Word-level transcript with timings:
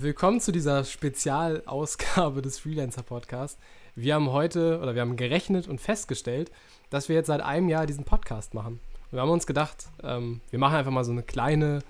Willkommen 0.00 0.40
zu 0.40 0.52
dieser 0.52 0.84
Spezialausgabe 0.84 2.40
des 2.40 2.60
Freelancer 2.60 3.02
Podcasts. 3.02 3.58
Wir 3.96 4.14
haben 4.14 4.30
heute 4.30 4.78
oder 4.80 4.94
wir 4.94 5.02
haben 5.02 5.16
gerechnet 5.16 5.66
und 5.66 5.80
festgestellt, 5.80 6.52
dass 6.88 7.08
wir 7.08 7.16
jetzt 7.16 7.26
seit 7.26 7.40
einem 7.40 7.68
Jahr 7.68 7.84
diesen 7.84 8.04
Podcast 8.04 8.54
machen. 8.54 8.74
Und 9.10 9.12
wir 9.16 9.22
haben 9.22 9.30
uns 9.30 9.44
gedacht, 9.44 9.88
ähm, 10.04 10.40
wir 10.50 10.60
machen 10.60 10.76
einfach 10.76 10.92
mal 10.92 11.02
so 11.02 11.10
eine 11.10 11.24
kleine 11.24 11.80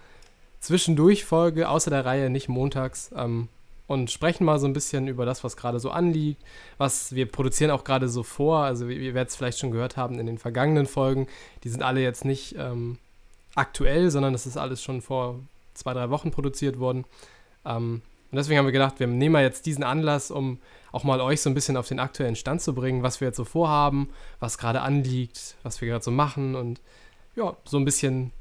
Zwischendurchfolge 0.60 1.68
außer 1.68 1.90
der 1.90 2.06
Reihe, 2.06 2.30
nicht 2.30 2.48
montags, 2.48 3.10
ähm, 3.14 3.48
und 3.86 4.10
sprechen 4.10 4.46
mal 4.46 4.58
so 4.58 4.66
ein 4.66 4.72
bisschen 4.72 5.06
über 5.06 5.26
das, 5.26 5.44
was 5.44 5.58
gerade 5.58 5.78
so 5.78 5.90
anliegt, 5.90 6.42
was 6.78 7.14
wir 7.14 7.30
produzieren 7.30 7.70
auch 7.70 7.84
gerade 7.84 8.08
so 8.08 8.22
vor. 8.22 8.60
Also, 8.60 8.88
ihr 8.88 9.12
werdet 9.12 9.28
es 9.28 9.36
vielleicht 9.36 9.58
schon 9.58 9.70
gehört 9.70 9.98
haben 9.98 10.18
in 10.18 10.24
den 10.24 10.38
vergangenen 10.38 10.86
Folgen, 10.86 11.26
die 11.62 11.68
sind 11.68 11.82
alle 11.82 12.00
jetzt 12.00 12.24
nicht 12.24 12.54
ähm, 12.56 12.96
aktuell, 13.54 14.10
sondern 14.10 14.32
das 14.32 14.46
ist 14.46 14.56
alles 14.56 14.82
schon 14.82 15.02
vor 15.02 15.40
zwei, 15.74 15.92
drei 15.92 16.08
Wochen 16.08 16.30
produziert 16.30 16.78
worden. 16.78 17.04
Ähm, 17.64 18.02
und 18.30 18.36
deswegen 18.36 18.58
haben 18.58 18.66
wir 18.66 18.72
gedacht, 18.72 19.00
wir 19.00 19.06
nehmen 19.06 19.32
mal 19.32 19.42
jetzt 19.42 19.64
diesen 19.64 19.84
Anlass, 19.84 20.30
um 20.30 20.58
auch 20.92 21.04
mal 21.04 21.20
euch 21.20 21.40
so 21.40 21.50
ein 21.50 21.54
bisschen 21.54 21.76
auf 21.76 21.88
den 21.88 21.98
aktuellen 21.98 22.36
Stand 22.36 22.60
zu 22.60 22.74
bringen, 22.74 23.02
was 23.02 23.20
wir 23.20 23.28
jetzt 23.28 23.36
so 23.36 23.44
vorhaben, 23.44 24.10
was 24.38 24.58
gerade 24.58 24.82
anliegt, 24.82 25.56
was 25.62 25.80
wir 25.80 25.88
gerade 25.88 26.04
so 26.04 26.10
machen 26.10 26.54
und 26.54 26.80
ja, 27.36 27.56
so 27.64 27.78
ein 27.78 27.84
bisschen 27.84 28.32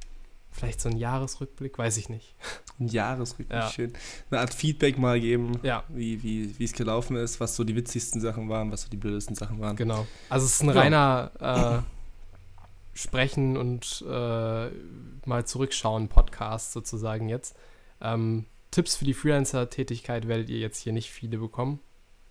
vielleicht 0.52 0.82
so 0.82 0.90
ein 0.90 0.98
Jahresrückblick, 0.98 1.78
weiß 1.78 1.98
ich 1.98 2.10
nicht. 2.10 2.36
Ein 2.80 2.90
Jahresrückblick, 2.90 3.50
ja. 3.60 3.70
schön. 3.70 3.94
Eine 4.30 4.42
Art 4.42 4.54
Feedback 4.54 5.00
mal 5.00 5.20
geben, 5.20 5.60
ja. 5.64 5.84
wie, 5.88 6.22
wie, 6.22 6.60
wie 6.60 6.64
es 6.64 6.74
gelaufen 6.74 7.16
ist, 7.16 7.40
was 7.40 7.56
so 7.56 7.64
die 7.64 7.76
witzigsten 7.76 8.22
Sachen 8.22 8.50
waren, 8.50 8.72
was 8.72 8.84
so 8.84 8.90
die 8.90 8.98
blödesten 8.98 9.36
Sachen 9.36 9.60
waren. 9.60 9.76
Genau. 9.76 10.06
Also 10.30 10.46
es 10.46 10.54
ist 10.54 10.62
ein 10.62 10.70
ja. 10.70 10.76
reiner 10.76 11.32
äh, 11.40 12.98
Sprechen 12.98 13.58
und 13.58 14.06
äh, 14.08 14.70
mal 15.26 15.46
zurückschauen 15.46 16.08
Podcast 16.08 16.72
sozusagen 16.72 17.30
jetzt. 17.30 17.56
Ähm, 18.00 18.46
Tipps 18.72 18.96
für 18.96 19.06
die 19.06 19.14
Freelancer-Tätigkeit 19.14 20.28
werdet 20.28 20.50
ihr 20.50 20.60
jetzt 20.60 20.80
hier 20.80 20.94
nicht 20.94 21.10
viele 21.10 21.38
bekommen. 21.38 21.80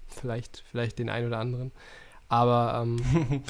Vielleicht, 0.08 0.64
vielleicht 0.70 0.98
den 0.98 1.08
einen 1.08 1.26
oder 1.26 1.38
anderen. 1.38 1.72
Aber 2.28 2.82
ähm, 2.82 2.98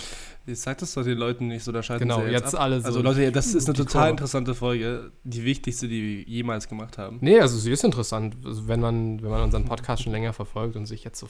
Jetzt 0.46 0.62
sagt 0.62 0.80
es 0.82 0.94
doch 0.94 1.02
den 1.02 1.18
Leuten 1.18 1.48
nicht 1.48 1.64
so, 1.64 1.72
da 1.72 1.82
schalten 1.82 2.04
genau, 2.04 2.20
sie 2.20 2.30
jetzt, 2.30 2.44
jetzt 2.44 2.54
alle 2.54 2.80
so. 2.80 2.86
Also 2.86 3.02
Leute, 3.02 3.32
das 3.32 3.54
ist 3.54 3.66
eine 3.66 3.76
total 3.76 4.02
Kurve. 4.02 4.10
interessante 4.10 4.54
Folge, 4.54 5.10
die 5.24 5.44
wichtigste, 5.44 5.88
die 5.88 6.02
wir 6.02 6.22
jemals 6.22 6.68
gemacht 6.68 6.98
haben. 6.98 7.18
Nee, 7.20 7.40
also 7.40 7.58
sie 7.58 7.72
ist 7.72 7.82
interessant, 7.82 8.36
also 8.44 8.68
wenn 8.68 8.78
man, 8.78 9.22
wenn 9.22 9.30
man 9.30 9.42
unseren 9.42 9.64
Podcast 9.64 10.04
schon 10.04 10.12
länger 10.12 10.32
verfolgt 10.32 10.76
und 10.76 10.86
sich 10.86 11.02
jetzt 11.02 11.18
so 11.18 11.28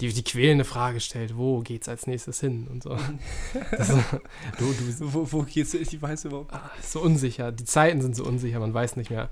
die, 0.00 0.12
die 0.12 0.24
quälende 0.24 0.64
Frage 0.64 1.00
stellt, 1.00 1.38
wo 1.38 1.60
geht's 1.60 1.88
als 1.88 2.06
nächstes 2.06 2.40
hin 2.40 2.68
und 2.70 2.82
so. 2.82 2.90
Das, 3.70 3.88
du, 3.88 3.94
du, 4.58 5.14
wo, 5.14 5.32
wo 5.32 5.42
geht's 5.42 5.72
hin? 5.72 5.80
Ich 5.82 6.00
weiß 6.00 6.26
überhaupt. 6.26 6.52
Ah, 6.52 6.70
so 6.82 7.00
unsicher, 7.00 7.52
die 7.52 7.64
Zeiten 7.64 8.02
sind 8.02 8.14
so 8.14 8.24
unsicher, 8.24 8.58
man 8.58 8.74
weiß 8.74 8.96
nicht 8.96 9.10
mehr, 9.10 9.30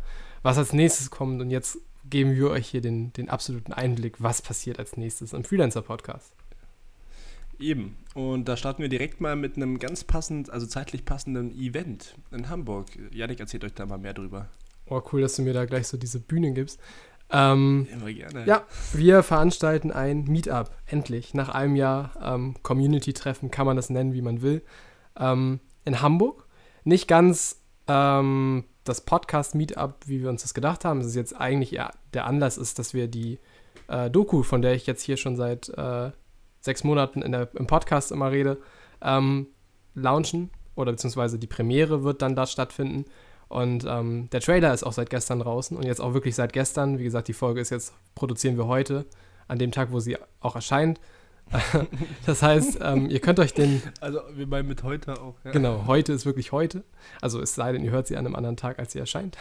was 0.48 0.56
als 0.56 0.72
nächstes 0.72 1.10
kommt 1.10 1.42
und 1.42 1.50
jetzt 1.50 1.76
geben 2.08 2.34
wir 2.34 2.48
euch 2.48 2.68
hier 2.68 2.80
den, 2.80 3.12
den 3.12 3.28
absoluten 3.28 3.74
Einblick, 3.74 4.22
was 4.22 4.40
passiert 4.40 4.78
als 4.78 4.96
nächstes 4.96 5.34
im 5.34 5.44
Freelancer-Podcast. 5.44 6.32
Eben. 7.58 7.98
Und 8.14 8.48
da 8.48 8.56
starten 8.56 8.80
wir 8.80 8.88
direkt 8.88 9.20
mal 9.20 9.36
mit 9.36 9.56
einem 9.56 9.78
ganz 9.78 10.04
passend, 10.04 10.48
also 10.48 10.66
zeitlich 10.66 11.04
passenden 11.04 11.50
Event 11.50 12.14
in 12.30 12.48
Hamburg. 12.48 12.86
Janik 13.12 13.40
erzählt 13.40 13.62
euch 13.62 13.74
da 13.74 13.84
mal 13.84 13.98
mehr 13.98 14.14
drüber. 14.14 14.48
Oh, 14.86 15.02
cool, 15.12 15.20
dass 15.20 15.36
du 15.36 15.42
mir 15.42 15.52
da 15.52 15.66
gleich 15.66 15.86
so 15.86 15.98
diese 15.98 16.18
Bühne 16.18 16.54
gibst. 16.54 16.80
Ähm, 17.30 17.86
Immer 17.92 18.10
gerne. 18.10 18.46
Ja, 18.46 18.64
wir 18.94 19.22
veranstalten 19.22 19.92
ein 19.92 20.24
Meetup, 20.24 20.70
endlich. 20.86 21.34
Nach 21.34 21.50
einem 21.50 21.76
Jahr 21.76 22.12
ähm, 22.22 22.54
Community-Treffen 22.62 23.50
kann 23.50 23.66
man 23.66 23.76
das 23.76 23.90
nennen, 23.90 24.14
wie 24.14 24.22
man 24.22 24.40
will. 24.40 24.62
Ähm, 25.20 25.60
in 25.84 26.00
Hamburg. 26.00 26.46
Nicht 26.84 27.06
ganz 27.06 27.60
ähm, 27.86 28.64
das 28.88 29.02
Podcast-Meetup, 29.02 29.94
wie 30.06 30.22
wir 30.22 30.30
uns 30.30 30.42
das 30.42 30.54
gedacht 30.54 30.84
haben. 30.84 31.00
Es 31.00 31.06
ist 31.06 31.16
jetzt 31.16 31.38
eigentlich 31.38 31.74
eher 31.74 31.90
der 32.14 32.26
Anlass 32.26 32.56
ist, 32.58 32.78
dass 32.78 32.94
wir 32.94 33.08
die 33.08 33.38
äh, 33.88 34.10
Doku, 34.10 34.42
von 34.42 34.62
der 34.62 34.74
ich 34.74 34.86
jetzt 34.86 35.02
hier 35.02 35.16
schon 35.16 35.36
seit 35.36 35.68
äh, 35.70 36.10
sechs 36.60 36.84
Monaten 36.84 37.22
in 37.22 37.32
der, 37.32 37.48
im 37.54 37.66
Podcast 37.66 38.12
immer 38.12 38.30
rede, 38.30 38.58
ähm, 39.02 39.48
launchen 39.94 40.50
oder 40.74 40.92
beziehungsweise 40.92 41.38
die 41.38 41.46
Premiere 41.46 42.04
wird 42.04 42.22
dann 42.22 42.36
da 42.36 42.46
stattfinden. 42.46 43.04
Und 43.48 43.84
ähm, 43.88 44.28
der 44.30 44.40
Trailer 44.40 44.74
ist 44.74 44.84
auch 44.84 44.92
seit 44.92 45.10
gestern 45.10 45.40
draußen 45.40 45.76
und 45.76 45.84
jetzt 45.84 46.00
auch 46.00 46.12
wirklich 46.12 46.34
seit 46.34 46.52
gestern. 46.52 46.98
Wie 46.98 47.04
gesagt, 47.04 47.28
die 47.28 47.32
Folge 47.32 47.60
ist 47.60 47.70
jetzt, 47.70 47.94
produzieren 48.14 48.58
wir 48.58 48.66
heute, 48.66 49.06
an 49.46 49.58
dem 49.58 49.72
Tag, 49.72 49.90
wo 49.90 50.00
sie 50.00 50.18
auch 50.40 50.54
erscheint. 50.54 51.00
das 52.26 52.42
heißt, 52.42 52.78
ähm, 52.82 53.08
ihr 53.10 53.20
könnt 53.20 53.40
euch 53.40 53.54
den. 53.54 53.82
Also, 54.00 54.20
wir 54.34 54.46
meinen 54.46 54.68
mit 54.68 54.82
heute 54.82 55.20
auch. 55.20 55.34
Ja. 55.44 55.50
Genau, 55.50 55.84
heute 55.86 56.12
ist 56.12 56.26
wirklich 56.26 56.52
heute. 56.52 56.84
Also, 57.20 57.40
es 57.40 57.54
sei 57.54 57.72
denn, 57.72 57.82
ihr 57.84 57.90
hört 57.90 58.06
sie 58.06 58.16
an 58.16 58.26
einem 58.26 58.36
anderen 58.36 58.56
Tag, 58.56 58.78
als 58.78 58.92
sie 58.92 58.98
erscheint. 58.98 59.36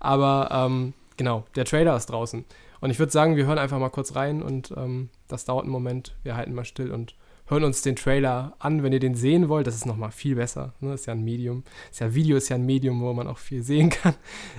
Aber 0.00 0.48
ähm, 0.50 0.94
genau, 1.16 1.44
der 1.54 1.64
Trailer 1.64 1.96
ist 1.96 2.06
draußen. 2.06 2.44
Und 2.80 2.90
ich 2.90 2.98
würde 2.98 3.12
sagen, 3.12 3.36
wir 3.36 3.46
hören 3.46 3.58
einfach 3.58 3.78
mal 3.78 3.88
kurz 3.88 4.14
rein 4.14 4.42
und 4.42 4.72
ähm, 4.76 5.08
das 5.28 5.44
dauert 5.44 5.64
einen 5.64 5.72
Moment. 5.72 6.14
Wir 6.22 6.36
halten 6.36 6.54
mal 6.54 6.64
still 6.64 6.92
und 6.92 7.14
hören 7.46 7.64
uns 7.64 7.82
den 7.82 7.96
Trailer 7.96 8.54
an. 8.58 8.82
Wenn 8.82 8.92
ihr 8.92 9.00
den 9.00 9.14
sehen 9.14 9.48
wollt, 9.48 9.66
das 9.66 9.76
ist 9.76 9.86
nochmal 9.86 10.10
viel 10.10 10.36
besser. 10.36 10.74
Ne? 10.80 10.90
Das 10.90 11.00
ist 11.00 11.06
ja 11.06 11.14
ein 11.14 11.24
Medium. 11.24 11.64
Ist 11.90 12.00
ja 12.00 12.14
Video 12.14 12.36
ist 12.36 12.48
ja 12.48 12.56
ein 12.56 12.66
Medium, 12.66 13.00
wo 13.00 13.12
man 13.12 13.28
auch 13.28 13.38
viel 13.38 13.62
sehen 13.62 13.90
kann. 13.90 14.14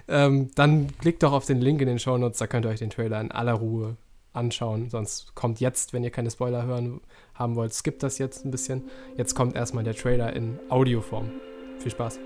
Ähm, 0.07 0.49
dann 0.55 0.97
klickt 0.97 1.21
doch 1.23 1.33
auf 1.33 1.45
den 1.45 1.61
Link 1.61 1.81
in 1.81 1.87
den 1.87 1.99
Show 1.99 2.17
Notes, 2.17 2.39
da 2.39 2.47
könnt 2.47 2.65
ihr 2.65 2.69
euch 2.69 2.79
den 2.79 2.89
Trailer 2.89 3.21
in 3.21 3.31
aller 3.31 3.53
Ruhe 3.53 3.97
anschauen. 4.33 4.89
Sonst 4.89 5.35
kommt 5.35 5.59
jetzt, 5.59 5.93
wenn 5.93 6.03
ihr 6.03 6.11
keine 6.11 6.31
Spoiler 6.31 6.63
hören 6.63 7.01
haben 7.33 7.55
wollt, 7.55 7.73
skippt 7.73 8.03
das 8.03 8.17
jetzt 8.17 8.45
ein 8.45 8.51
bisschen. 8.51 8.83
Jetzt 9.15 9.35
kommt 9.35 9.55
erstmal 9.55 9.83
der 9.83 9.95
Trailer 9.95 10.33
in 10.33 10.59
Audioform. 10.69 11.31
Viel 11.79 11.91
Spaß. 11.91 12.19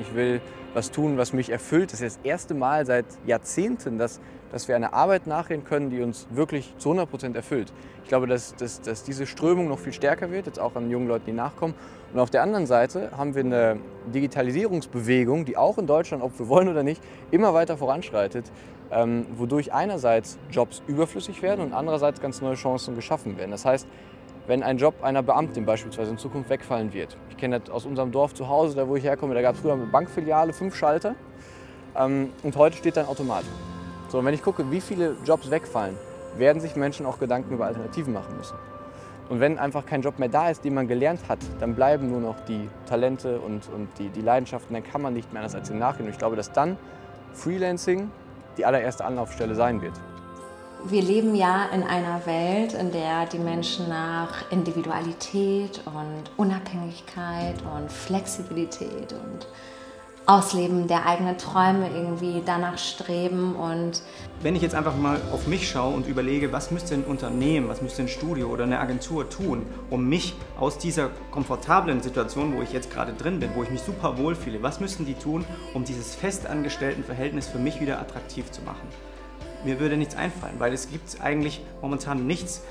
Ich 0.00 0.14
will 0.14 0.40
was 0.74 0.90
tun, 0.90 1.16
was 1.16 1.32
mich 1.32 1.50
erfüllt. 1.50 1.92
Das 1.92 2.02
ist 2.02 2.18
das 2.18 2.24
erste 2.24 2.54
Mal 2.54 2.84
seit 2.84 3.06
Jahrzehnten, 3.26 3.96
dass, 3.96 4.20
dass 4.52 4.68
wir 4.68 4.76
einer 4.76 4.92
Arbeit 4.92 5.26
nachgehen 5.26 5.64
können, 5.64 5.88
die 5.88 6.02
uns 6.02 6.26
wirklich 6.30 6.74
zu 6.76 6.90
100 6.90 7.10
Prozent 7.10 7.36
erfüllt. 7.36 7.72
Ich 8.02 8.08
glaube, 8.08 8.26
dass, 8.26 8.54
dass, 8.54 8.82
dass 8.82 9.02
diese 9.02 9.26
Strömung 9.26 9.68
noch 9.68 9.78
viel 9.78 9.94
stärker 9.94 10.30
wird, 10.30 10.46
jetzt 10.46 10.60
auch 10.60 10.76
an 10.76 10.90
jungen 10.90 11.08
Leuten, 11.08 11.24
die 11.26 11.32
nachkommen. 11.32 11.74
Und 12.12 12.20
auf 12.20 12.30
der 12.30 12.42
anderen 12.42 12.66
Seite 12.66 13.10
haben 13.16 13.34
wir 13.34 13.42
eine 13.42 13.78
Digitalisierungsbewegung, 14.14 15.44
die 15.44 15.56
auch 15.56 15.78
in 15.78 15.86
Deutschland, 15.86 16.22
ob 16.22 16.38
wir 16.38 16.48
wollen 16.48 16.68
oder 16.68 16.82
nicht, 16.82 17.02
immer 17.30 17.54
weiter 17.54 17.78
voranschreitet, 17.78 18.52
ähm, 18.90 19.26
wodurch 19.34 19.72
einerseits 19.72 20.38
Jobs 20.50 20.82
überflüssig 20.86 21.42
werden 21.42 21.64
und 21.64 21.72
andererseits 21.72 22.20
ganz 22.20 22.40
neue 22.42 22.54
Chancen 22.54 22.94
geschaffen 22.94 23.36
werden. 23.38 23.50
Das 23.50 23.64
heißt, 23.64 23.88
wenn 24.46 24.62
ein 24.62 24.78
Job 24.78 25.02
einer 25.02 25.22
Beamtin 25.22 25.64
beispielsweise 25.64 26.10
in 26.10 26.18
Zukunft 26.18 26.50
wegfallen 26.50 26.92
wird. 26.92 27.16
Ich 27.30 27.36
kenne 27.36 27.60
das 27.60 27.70
aus 27.70 27.86
unserem 27.86 28.12
Dorf 28.12 28.34
zu 28.34 28.48
Hause, 28.48 28.76
da 28.76 28.88
wo 28.88 28.96
ich 28.96 29.04
herkomme, 29.04 29.34
da 29.34 29.42
gab 29.42 29.54
es 29.54 29.60
früher 29.60 29.72
eine 29.72 29.86
Bankfiliale, 29.86 30.52
fünf 30.52 30.76
Schalter 30.76 31.14
ähm, 31.96 32.30
und 32.42 32.56
heute 32.56 32.76
steht 32.76 32.96
da 32.96 33.02
ein 33.02 33.08
Automat. 33.08 33.44
So, 34.08 34.18
und 34.18 34.24
wenn 34.24 34.34
ich 34.34 34.42
gucke, 34.42 34.70
wie 34.70 34.80
viele 34.80 35.16
Jobs 35.24 35.50
wegfallen, 35.50 35.96
werden 36.36 36.60
sich 36.60 36.76
Menschen 36.76 37.06
auch 37.06 37.18
Gedanken 37.18 37.54
über 37.54 37.66
Alternativen 37.66 38.12
machen 38.12 38.36
müssen. 38.36 38.56
Und 39.28 39.40
wenn 39.40 39.58
einfach 39.58 39.84
kein 39.86 40.02
Job 40.02 40.18
mehr 40.18 40.28
da 40.28 40.50
ist, 40.50 40.64
den 40.64 40.74
man 40.74 40.86
gelernt 40.86 41.20
hat, 41.28 41.40
dann 41.58 41.74
bleiben 41.74 42.08
nur 42.10 42.20
noch 42.20 42.38
die 42.46 42.68
Talente 42.86 43.40
und, 43.40 43.68
und 43.74 43.88
die, 43.98 44.08
die 44.10 44.20
Leidenschaften, 44.20 44.74
dann 44.74 44.84
kann 44.84 45.02
man 45.02 45.14
nicht 45.14 45.32
mehr 45.32 45.42
anders 45.42 45.56
als 45.56 45.68
dem 45.68 45.78
nachgehen. 45.78 46.06
Und 46.06 46.12
ich 46.12 46.18
glaube, 46.18 46.36
dass 46.36 46.52
dann 46.52 46.76
Freelancing 47.32 48.10
die 48.56 48.64
allererste 48.64 49.04
Anlaufstelle 49.04 49.56
sein 49.56 49.82
wird. 49.82 49.94
Wir 50.84 51.02
leben 51.02 51.34
ja 51.34 51.66
in 51.72 51.82
einer 51.82 52.26
Welt, 52.26 52.74
in 52.74 52.92
der 52.92 53.26
die 53.26 53.38
Menschen 53.38 53.88
nach 53.88 54.50
Individualität 54.50 55.80
und 55.86 56.30
Unabhängigkeit 56.36 57.56
und 57.74 57.90
Flexibilität 57.90 59.12
und 59.12 59.48
Ausleben 60.26 60.88
der 60.88 61.06
eigenen 61.06 61.38
Träume 61.38 61.88
irgendwie 61.88 62.42
danach 62.44 62.78
streben 62.78 63.54
und 63.54 64.02
wenn 64.42 64.56
ich 64.56 64.62
jetzt 64.62 64.74
einfach 64.74 64.96
mal 64.96 65.20
auf 65.32 65.46
mich 65.46 65.70
schaue 65.70 65.94
und 65.94 66.08
überlege, 66.08 66.52
was 66.52 66.72
müsste 66.72 66.94
ein 66.94 67.04
Unternehmen, 67.04 67.68
was 67.68 67.80
müsste 67.80 68.02
ein 68.02 68.08
Studio 68.08 68.48
oder 68.48 68.64
eine 68.64 68.80
Agentur 68.80 69.30
tun, 69.30 69.64
um 69.88 70.08
mich 70.08 70.34
aus 70.58 70.78
dieser 70.78 71.10
komfortablen 71.30 72.02
Situation, 72.02 72.56
wo 72.56 72.62
ich 72.62 72.72
jetzt 72.72 72.90
gerade 72.90 73.12
drin 73.12 73.38
bin, 73.38 73.50
wo 73.54 73.62
ich 73.62 73.70
mich 73.70 73.82
super 73.82 74.18
wohl 74.18 74.34
fühle, 74.34 74.60
was 74.64 74.80
müssten 74.80 75.06
die 75.06 75.14
tun, 75.14 75.44
um 75.74 75.84
dieses 75.84 76.16
festangestellten 76.16 77.04
Verhältnis 77.04 77.46
für 77.46 77.58
mich 77.58 77.80
wieder 77.80 78.00
attraktiv 78.00 78.50
zu 78.50 78.62
machen? 78.62 78.88
Mir 79.64 79.80
würde 79.80 79.96
nichts 79.96 80.16
einfallen, 80.16 80.54
weil 80.58 80.72
es 80.72 80.90
gibt 80.90 81.20
eigentlich 81.20 81.60
momentan 81.82 82.26
nichts, 82.26 82.62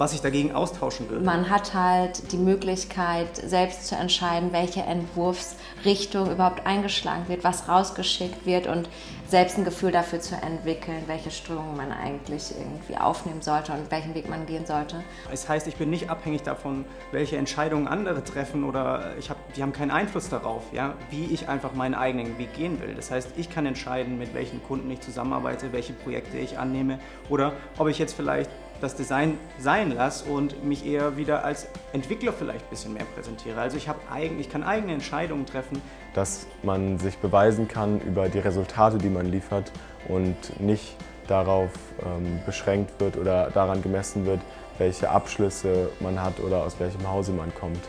was 0.00 0.14
ich 0.14 0.22
dagegen 0.22 0.52
austauschen 0.52 1.10
würde. 1.10 1.24
Man 1.24 1.50
hat 1.50 1.74
halt 1.74 2.32
die 2.32 2.38
Möglichkeit, 2.38 3.36
selbst 3.36 3.86
zu 3.86 3.94
entscheiden, 3.94 4.50
welche 4.50 4.80
Entwurfsrichtung 4.80 6.32
überhaupt 6.32 6.66
eingeschlagen 6.66 7.28
wird, 7.28 7.44
was 7.44 7.68
rausgeschickt 7.68 8.46
wird 8.46 8.66
und 8.66 8.88
selbst 9.28 9.58
ein 9.58 9.64
Gefühl 9.64 9.92
dafür 9.92 10.20
zu 10.20 10.34
entwickeln, 10.34 11.02
welche 11.06 11.30
Strömung 11.30 11.76
man 11.76 11.92
eigentlich 11.92 12.52
irgendwie 12.58 12.96
aufnehmen 12.96 13.42
sollte 13.42 13.72
und 13.72 13.90
welchen 13.90 14.14
Weg 14.14 14.28
man 14.28 14.46
gehen 14.46 14.64
sollte. 14.64 14.96
Es 15.30 15.48
heißt, 15.48 15.68
ich 15.68 15.76
bin 15.76 15.90
nicht 15.90 16.08
abhängig 16.08 16.42
davon, 16.42 16.86
welche 17.12 17.36
Entscheidungen 17.36 17.86
andere 17.86 18.24
treffen 18.24 18.64
oder 18.64 19.14
ich 19.18 19.28
hab, 19.28 19.52
die 19.52 19.62
haben 19.62 19.74
keinen 19.74 19.90
Einfluss 19.90 20.30
darauf, 20.30 20.62
ja, 20.72 20.94
wie 21.10 21.26
ich 21.26 21.48
einfach 21.48 21.74
meinen 21.74 21.94
eigenen 21.94 22.38
Weg 22.38 22.54
gehen 22.54 22.80
will. 22.80 22.94
Das 22.94 23.10
heißt, 23.10 23.32
ich 23.36 23.50
kann 23.50 23.66
entscheiden, 23.66 24.18
mit 24.18 24.32
welchen 24.32 24.62
Kunden 24.62 24.90
ich 24.90 25.00
zusammenarbeite, 25.00 25.72
welche 25.72 25.92
Projekte 25.92 26.38
ich 26.38 26.58
annehme 26.58 26.98
oder 27.28 27.52
ob 27.78 27.88
ich 27.88 27.98
jetzt 27.98 28.14
vielleicht 28.14 28.50
das 28.80 28.96
Design 28.96 29.38
sein 29.58 29.92
lasse 29.92 30.24
und 30.24 30.64
mich 30.64 30.86
eher 30.86 31.16
wieder 31.16 31.44
als 31.44 31.66
Entwickler 31.92 32.32
vielleicht 32.32 32.64
ein 32.66 32.70
bisschen 32.70 32.92
mehr 32.94 33.04
präsentiere. 33.14 33.60
Also 33.60 33.76
ich, 33.76 33.88
eigen, 34.12 34.38
ich 34.40 34.50
kann 34.50 34.62
eigene 34.62 34.92
Entscheidungen 34.92 35.46
treffen. 35.46 35.80
Dass 36.14 36.46
man 36.62 36.98
sich 36.98 37.18
beweisen 37.18 37.68
kann 37.68 38.00
über 38.00 38.28
die 38.28 38.38
Resultate, 38.38 38.98
die 38.98 39.10
man 39.10 39.26
liefert 39.26 39.70
und 40.08 40.60
nicht 40.60 40.96
darauf 41.28 41.70
ähm, 42.04 42.40
beschränkt 42.44 42.98
wird 43.00 43.16
oder 43.16 43.50
daran 43.50 43.82
gemessen 43.82 44.26
wird, 44.26 44.40
welche 44.78 45.10
Abschlüsse 45.10 45.90
man 46.00 46.20
hat 46.20 46.40
oder 46.40 46.64
aus 46.64 46.80
welchem 46.80 47.08
Hause 47.08 47.32
man 47.32 47.54
kommt. 47.54 47.80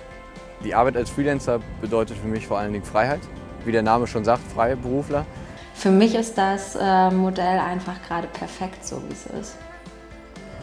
Die 0.63 0.75
Arbeit 0.75 0.95
als 0.95 1.09
Freelancer 1.09 1.59
bedeutet 1.79 2.17
für 2.17 2.27
mich 2.27 2.45
vor 2.45 2.59
allen 2.59 2.73
Dingen 2.73 2.85
Freiheit. 2.85 3.21
Wie 3.65 3.71
der 3.71 3.81
Name 3.81 4.05
schon 4.05 4.23
sagt, 4.23 4.43
freie 4.51 4.75
Berufler. 4.75 5.25
Für 5.73 5.89
mich 5.89 6.13
ist 6.13 6.37
das 6.37 6.75
äh, 6.75 7.09
Modell 7.09 7.59
einfach 7.59 8.01
gerade 8.07 8.27
perfekt, 8.27 8.85
so 8.85 9.01
wie 9.07 9.13
es 9.13 9.25
ist. 9.25 9.57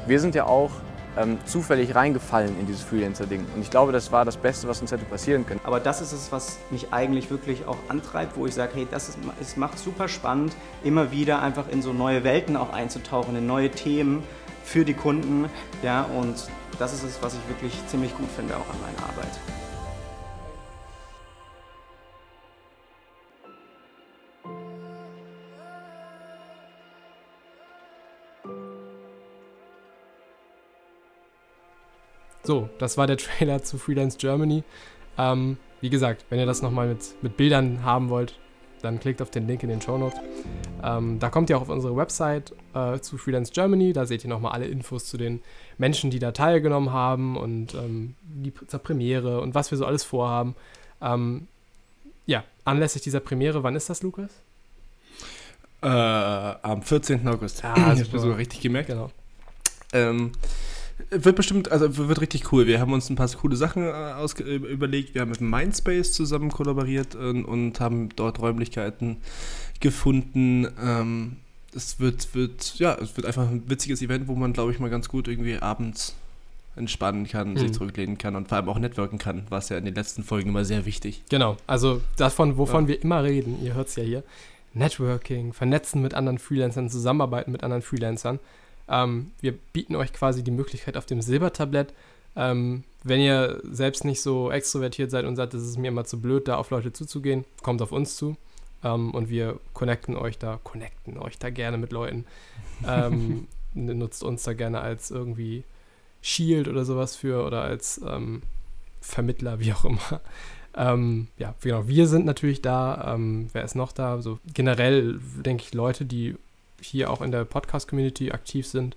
Wir 0.09 0.21
sind 0.21 0.35
ja 0.35 0.47
auch 0.47 0.71
ähm, 1.19 1.37
zufällig 1.45 1.95
reingefallen 1.95 2.59
in 2.59 2.67
dieses 2.67 2.83
Freelancer-Ding. 2.83 3.45
Und 3.55 3.61
ich 3.61 3.71
glaube, 3.71 3.93
das 3.93 4.11
war 4.11 4.25
das 4.25 4.39
Beste, 4.39 4.67
was 4.67 4.81
uns 4.81 4.91
hätte 4.91 5.05
passieren 5.05 5.45
können. 5.45 5.61
Aber 5.65 5.81
das 5.81 6.01
ist 6.01 6.13
es, 6.13 6.33
was 6.33 6.57
mich 6.71 6.95
eigentlich 6.95 7.31
wirklich 7.31 7.67
auch 7.67 7.77
antreibt, 7.89 8.39
wo 8.39 8.47
ich 8.47 8.55
sage, 8.55 8.73
hey, 8.75 8.89
das 8.91 9.11
ist, 9.11 9.19
es 9.39 9.59
macht 9.59 9.79
super 9.79 10.09
spannend, 10.09 10.55
immer 10.83 11.13
wieder 11.13 11.43
einfach 11.43 11.69
in 11.69 11.83
so 11.83 11.93
neue 11.93 12.25
Welten 12.25 12.57
auch 12.57 12.73
einzutauchen, 12.73 13.37
in 13.37 13.47
neue 13.47 13.71
Themen 13.71 14.23
für 14.65 14.87
die 14.87 14.95
Kunden. 14.95 15.51
Ja, 15.83 16.05
und 16.05 16.37
das 16.79 16.95
ist 16.95 17.03
es, 17.03 17.19
was 17.21 17.35
ich 17.35 17.47
wirklich 17.49 17.75
ziemlich 17.89 18.17
gut 18.17 18.29
finde 18.35 18.55
auch 18.57 18.69
an 18.71 18.81
meiner 18.81 19.11
Arbeit. 19.11 19.68
So, 32.49 32.71
das 32.79 32.97
war 32.97 33.07
der 33.07 33.17
Trailer 33.19 33.63
zu 33.63 33.77
Freelance 33.77 34.17
Germany. 34.17 34.65
Ähm, 35.19 35.59
wie 35.83 35.91
gesagt, 35.91 36.25
wenn 36.31 36.39
ihr 36.39 36.47
das 36.47 36.63
nochmal 36.63 36.89
mit, 36.89 37.15
mit 37.21 37.37
Bildern 37.37 37.85
haben 37.85 38.09
wollt, 38.09 38.39
dann 38.81 38.99
klickt 38.99 39.21
auf 39.21 39.31
den 39.31 39.47
Link 39.47 39.63
in 39.65 39.69
den 39.69 39.83
Show 39.83 39.99
Notes. 39.99 40.19
Ähm, 40.83 41.19
da 41.19 41.29
kommt 41.29 41.51
ihr 41.51 41.59
auch 41.59 41.63
auf 41.63 41.69
unsere 41.69 41.95
Website 41.95 42.55
äh, 42.73 43.01
zu 43.01 43.19
Freelance 43.19 43.53
Germany. 43.53 43.93
Da 43.93 44.07
seht 44.07 44.25
ihr 44.25 44.31
nochmal 44.31 44.53
alle 44.53 44.65
Infos 44.65 45.05
zu 45.05 45.19
den 45.19 45.43
Menschen, 45.77 46.11
die 46.11 46.21
da 46.21 46.33
teilgenommen 46.33 46.91
haben 46.91 47.37
und 47.37 47.75
ähm, 47.75 48.15
die 48.23 48.55
zur 48.67 48.81
Premiere 48.81 49.43
und 49.43 49.55
was 49.55 49.71
wir 49.71 49.77
so 49.77 49.85
alles 49.85 50.05
vorhaben. 50.05 50.57
Ähm, 51.03 51.49
ja, 52.25 52.45
anlässlich 52.65 53.03
dieser 53.03 53.21
Premiere, 53.21 53.63
wann 53.63 53.77
ist 53.77 53.91
das, 53.91 54.03
Lukas? 54.03 54.31
Äh, 55.83 55.87
am 55.87 56.81
14. 56.81 57.29
August. 57.29 57.63
Ah, 57.63 57.75
das 57.75 58.01
hast 58.01 58.15
du 58.15 58.19
sogar 58.19 58.39
richtig 58.39 58.63
gemerkt. 58.63 58.89
Genau. 58.89 59.11
Ähm, 59.93 60.33
wird 61.11 61.37
bestimmt, 61.37 61.71
also 61.71 62.09
wird 62.09 62.21
richtig 62.21 62.53
cool. 62.53 62.67
Wir 62.67 62.81
haben 62.81 62.93
uns 62.93 63.09
ein 63.09 63.17
paar 63.17 63.29
coole 63.29 63.57
Sachen 63.57 63.85
äh, 63.85 63.91
aus, 63.91 64.35
überlegt. 64.35 65.15
Wir 65.15 65.23
haben 65.23 65.31
mit 65.31 65.41
Mindspace 65.41 66.13
zusammen 66.13 66.51
kollaboriert 66.51 67.15
und, 67.15 67.45
und 67.45 67.81
haben 67.81 68.09
dort 68.17 68.41
Räumlichkeiten 68.41 69.19
gefunden. 69.81 70.69
Ähm, 70.83 71.37
es 71.75 72.01
wird, 72.01 72.35
wird, 72.35 72.79
ja, 72.79 72.95
es 72.95 73.17
wird 73.17 73.27
einfach 73.27 73.49
ein 73.49 73.69
witziges 73.69 74.03
Event, 74.03 74.29
wo 74.29 74.35
man, 74.35 74.53
glaube 74.53 74.73
ich, 74.73 74.81
mal 74.81 74.91
ganz 74.91 75.09
gut 75.09 75.29
irgendwie 75.29 75.59
abends 75.59 76.15
entspannen 76.77 77.27
kann, 77.27 77.53
mhm. 77.53 77.59
sich 77.59 77.73
zurücklehnen 77.73 78.19
kann 78.19 78.37
und 78.37 78.49
vor 78.49 78.59
allem 78.59 78.69
auch 78.69 78.79
networken 78.79 79.19
kann, 79.19 79.45
was 79.49 79.69
ja 79.69 79.77
in 79.77 79.85
den 79.85 79.95
letzten 79.95 80.23
Folgen 80.23 80.51
immer 80.51 80.65
sehr 80.65 80.87
wichtig. 80.87 81.23
Genau, 81.29 81.57
also 81.67 82.01
davon, 82.17 82.57
wovon 82.57 82.85
ja. 82.85 82.89
wir 82.89 83.03
immer 83.03 83.25
reden, 83.25 83.63
ihr 83.63 83.75
hört 83.75 83.89
es 83.89 83.97
ja 83.97 84.05
hier. 84.05 84.23
Networking, 84.75 85.53
vernetzen 85.53 86.03
mit 86.03 86.15
anderen 86.15 86.39
Freelancern, 86.39 86.89
zusammenarbeiten 86.89 87.51
mit 87.51 87.65
anderen 87.65 87.83
Freelancern. 87.83 88.39
Ähm, 88.89 89.33
wir 89.41 89.53
bieten 89.53 89.97
euch 89.97 90.13
quasi 90.13 90.43
die 90.43 90.51
Möglichkeit 90.51 90.97
auf 90.97 91.07
dem 91.07 91.23
Silbertablett, 91.23 91.93
ähm, 92.37 92.85
wenn 93.05 93.21
ihr 93.21 93.61
selbst 93.65 94.05
nicht 94.05 94.21
so 94.23 94.51
extrovertiert 94.51 95.11
seid 95.11 95.25
und 95.25 95.37
sagt, 95.37 95.55
es 95.55 95.63
ist 95.63 95.79
mir 95.79 95.89
immer 95.89 96.05
zu 96.05 96.21
blöd, 96.21 96.49
da 96.49 96.57
auf 96.57 96.71
Leute 96.71 96.93
zuzugehen, 96.93 97.45
kommt 97.63 97.83
auf 97.83 97.93
uns 97.93 98.17
zu 98.17 98.37
ähm, 98.85 99.13
und 99.13 99.29
wir 99.29 99.59
connecten 99.75 100.17
euch 100.17 100.39
da, 100.39 100.59
connecten 100.63 101.19
euch 101.19 101.39
da 101.39 101.51
gerne 101.51 101.79
mit 101.79 101.93
Leuten. 101.93 102.25
Ähm, 102.87 103.49
nutzt 103.75 104.23
uns 104.23 104.43
da 104.43 104.53
gerne 104.55 104.81
als 104.81 105.11
irgendwie 105.11 105.65
Shield 106.23 106.69
oder 106.69 106.85
sowas 106.85 107.17
für 107.17 107.45
oder 107.45 107.63
als 107.63 108.01
ähm, 108.07 108.43
Vermittler, 109.01 109.61
wie 109.61 109.73
auch 109.73 109.85
immer. 109.85 110.21
Ähm, 110.75 111.29
ja, 111.39 111.55
genau, 111.61 111.89
wir 111.89 112.07
sind 112.07 112.25
natürlich 112.25 112.63
da. 112.63 113.15
Ähm, 113.15 113.49
wer 113.53 113.65
ist 113.65 113.75
noch 113.75 113.93
da? 113.93 114.21
So 114.23 114.39
generell 114.53 115.19
denke 115.45 115.65
ich 115.65 115.75
Leute, 115.75 116.05
die 116.05 116.37
hier 116.81 117.11
auch 117.11 117.23
in 117.23 117.31
der 117.31 117.45
Podcast-Community 117.45 118.31
aktiv 118.31 118.67
sind, 118.67 118.97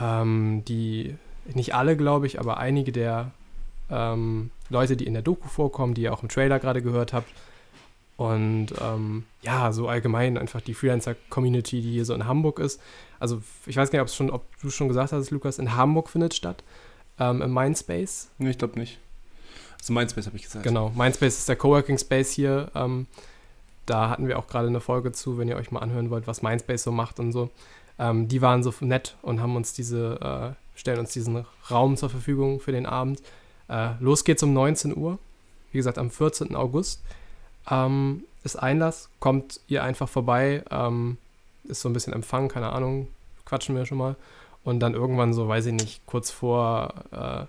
ähm, 0.00 0.62
die, 0.66 1.14
nicht 1.54 1.74
alle, 1.74 1.96
glaube 1.96 2.26
ich, 2.26 2.40
aber 2.40 2.58
einige 2.58 2.92
der 2.92 3.32
ähm, 3.90 4.50
Leute, 4.68 4.96
die 4.96 5.06
in 5.06 5.14
der 5.14 5.22
Doku 5.22 5.48
vorkommen, 5.48 5.94
die 5.94 6.02
ihr 6.02 6.12
auch 6.12 6.22
im 6.22 6.28
Trailer 6.28 6.58
gerade 6.58 6.82
gehört 6.82 7.12
habt. 7.12 7.32
Und 8.16 8.68
ähm, 8.80 9.24
ja, 9.42 9.72
so 9.72 9.88
allgemein 9.88 10.38
einfach 10.38 10.62
die 10.62 10.74
Freelancer-Community, 10.74 11.82
die 11.82 11.92
hier 11.92 12.04
so 12.04 12.14
in 12.14 12.26
Hamburg 12.26 12.58
ist. 12.58 12.80
Also 13.20 13.42
ich 13.66 13.76
weiß 13.76 13.90
gar 13.90 13.98
nicht, 13.98 14.10
ob, 14.10 14.14
schon, 14.14 14.30
ob 14.30 14.44
du 14.60 14.70
schon 14.70 14.88
gesagt 14.88 15.12
hast, 15.12 15.30
Lukas, 15.30 15.58
in 15.58 15.76
Hamburg 15.76 16.08
findet 16.08 16.34
statt, 16.34 16.62
ähm, 17.18 17.42
im 17.42 17.52
Mindspace. 17.52 18.30
Nee, 18.38 18.50
ich 18.50 18.58
glaube 18.58 18.78
nicht. 18.78 18.98
Also 19.78 19.92
Mindspace 19.92 20.26
habe 20.26 20.36
ich 20.36 20.44
gesagt. 20.44 20.64
Genau, 20.64 20.90
Mindspace 20.96 21.38
ist 21.38 21.48
der 21.48 21.56
Coworking 21.56 21.98
Space 21.98 22.32
hier 22.32 22.70
ähm, 22.74 23.06
da 23.86 24.10
hatten 24.10 24.28
wir 24.28 24.38
auch 24.38 24.46
gerade 24.46 24.68
eine 24.68 24.80
Folge 24.80 25.12
zu, 25.12 25.38
wenn 25.38 25.48
ihr 25.48 25.56
euch 25.56 25.70
mal 25.70 25.80
anhören 25.80 26.10
wollt, 26.10 26.26
was 26.26 26.42
Mindspace 26.42 26.82
so 26.82 26.92
macht 26.92 27.18
und 27.20 27.32
so. 27.32 27.50
Ähm, 27.98 28.28
die 28.28 28.42
waren 28.42 28.62
so 28.62 28.72
nett 28.80 29.16
und 29.22 29.40
haben 29.40 29.56
uns 29.56 29.72
diese, 29.72 30.20
äh, 30.20 30.78
stellen 30.78 30.98
uns 30.98 31.12
diesen 31.12 31.46
Raum 31.70 31.96
zur 31.96 32.10
Verfügung 32.10 32.60
für 32.60 32.72
den 32.72 32.86
Abend. 32.86 33.22
Äh, 33.68 33.90
los 34.00 34.24
geht's 34.24 34.42
um 34.42 34.52
19 34.52 34.96
Uhr. 34.96 35.18
Wie 35.72 35.78
gesagt, 35.78 35.98
am 35.98 36.10
14. 36.10 36.54
August 36.54 37.02
ähm, 37.70 38.24
ist 38.44 38.56
Einlass. 38.56 39.08
Kommt 39.20 39.60
ihr 39.68 39.82
einfach 39.82 40.08
vorbei. 40.08 40.62
Ähm, 40.70 41.16
ist 41.64 41.80
so 41.80 41.88
ein 41.88 41.92
bisschen 41.92 42.12
Empfang, 42.12 42.48
keine 42.48 42.70
Ahnung. 42.70 43.08
Quatschen 43.44 43.74
wir 43.76 43.86
schon 43.86 43.98
mal. 43.98 44.16
Und 44.64 44.80
dann 44.80 44.94
irgendwann 44.94 45.32
so, 45.32 45.48
weiß 45.48 45.66
ich 45.66 45.74
nicht, 45.74 46.06
kurz 46.06 46.30
vor 46.30 46.94
äh, 47.12 47.44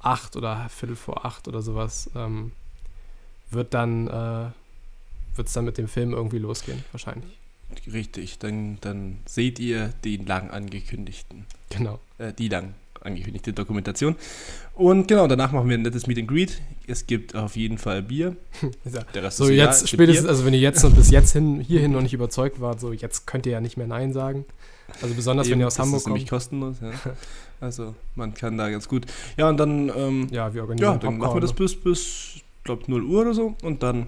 acht 0.00 0.36
oder 0.36 0.68
Viertel 0.68 0.96
vor 0.96 1.24
acht 1.24 1.46
oder 1.48 1.62
sowas, 1.62 2.10
ähm, 2.16 2.52
wird 3.50 3.74
dann 3.74 4.08
äh, 4.08 4.50
wird 5.36 5.48
es 5.48 5.54
dann 5.54 5.64
mit 5.64 5.78
dem 5.78 5.88
Film 5.88 6.12
irgendwie 6.12 6.38
losgehen, 6.38 6.84
wahrscheinlich. 6.92 7.38
Richtig, 7.92 8.38
dann, 8.38 8.78
dann 8.80 9.18
seht 9.26 9.58
ihr 9.58 9.92
den 10.04 10.26
lang 10.26 10.50
angekündigten. 10.50 11.46
Genau. 11.70 12.00
Äh, 12.18 12.32
die 12.32 12.48
lang 12.48 12.74
angekündigte 13.00 13.52
Dokumentation. 13.52 14.16
Und 14.74 15.08
genau, 15.08 15.26
danach 15.26 15.52
machen 15.52 15.68
wir 15.68 15.78
ein 15.78 15.82
nettes 15.82 16.06
Meet 16.06 16.18
and 16.18 16.28
Greet. 16.28 16.60
Es 16.86 17.06
gibt 17.06 17.34
auf 17.34 17.56
jeden 17.56 17.78
Fall 17.78 18.02
Bier. 18.02 18.36
Der 19.14 19.22
Rest 19.22 19.38
so, 19.38 19.44
ist 19.44 19.50
jetzt 19.50 19.88
spätestens, 19.88 20.26
also 20.26 20.44
wenn 20.44 20.54
ihr 20.54 20.60
jetzt 20.60 20.84
und 20.84 20.96
bis 20.96 21.10
jetzt 21.10 21.32
hin, 21.32 21.60
hierhin 21.60 21.92
noch 21.92 22.02
nicht 22.02 22.12
überzeugt 22.12 22.60
wart, 22.60 22.80
so 22.80 22.92
jetzt 22.92 23.26
könnt 23.26 23.46
ihr 23.46 23.52
ja 23.52 23.60
nicht 23.60 23.76
mehr 23.76 23.86
Nein 23.86 24.12
sagen. 24.12 24.44
Also 25.00 25.14
besonders 25.14 25.46
Eben, 25.46 25.54
wenn 25.54 25.60
ihr 25.60 25.66
aus 25.68 25.78
Hamburg 25.78 26.02
kommt. 26.02 26.16
Das 26.16 26.40
ist 26.40 26.52
nämlich 26.52 26.76
kostenlos, 26.76 26.76
ja. 26.80 27.14
Also 27.60 27.94
man 28.14 28.32
kann 28.32 28.56
da 28.56 28.70
ganz 28.70 28.88
gut. 28.88 29.04
Ja, 29.36 29.48
und 29.50 29.58
dann, 29.58 29.92
ähm, 29.94 30.28
ja, 30.30 30.54
wir 30.54 30.62
organisieren 30.62 30.94
ja, 30.94 30.98
dann 30.98 31.18
machen 31.18 31.36
wir 31.36 31.40
das 31.42 31.52
bis, 31.52 31.76
bis 31.76 32.40
glaube 32.64 32.84
0 32.86 33.04
Uhr 33.04 33.20
oder 33.20 33.34
so 33.34 33.54
und 33.62 33.82
dann 33.82 34.06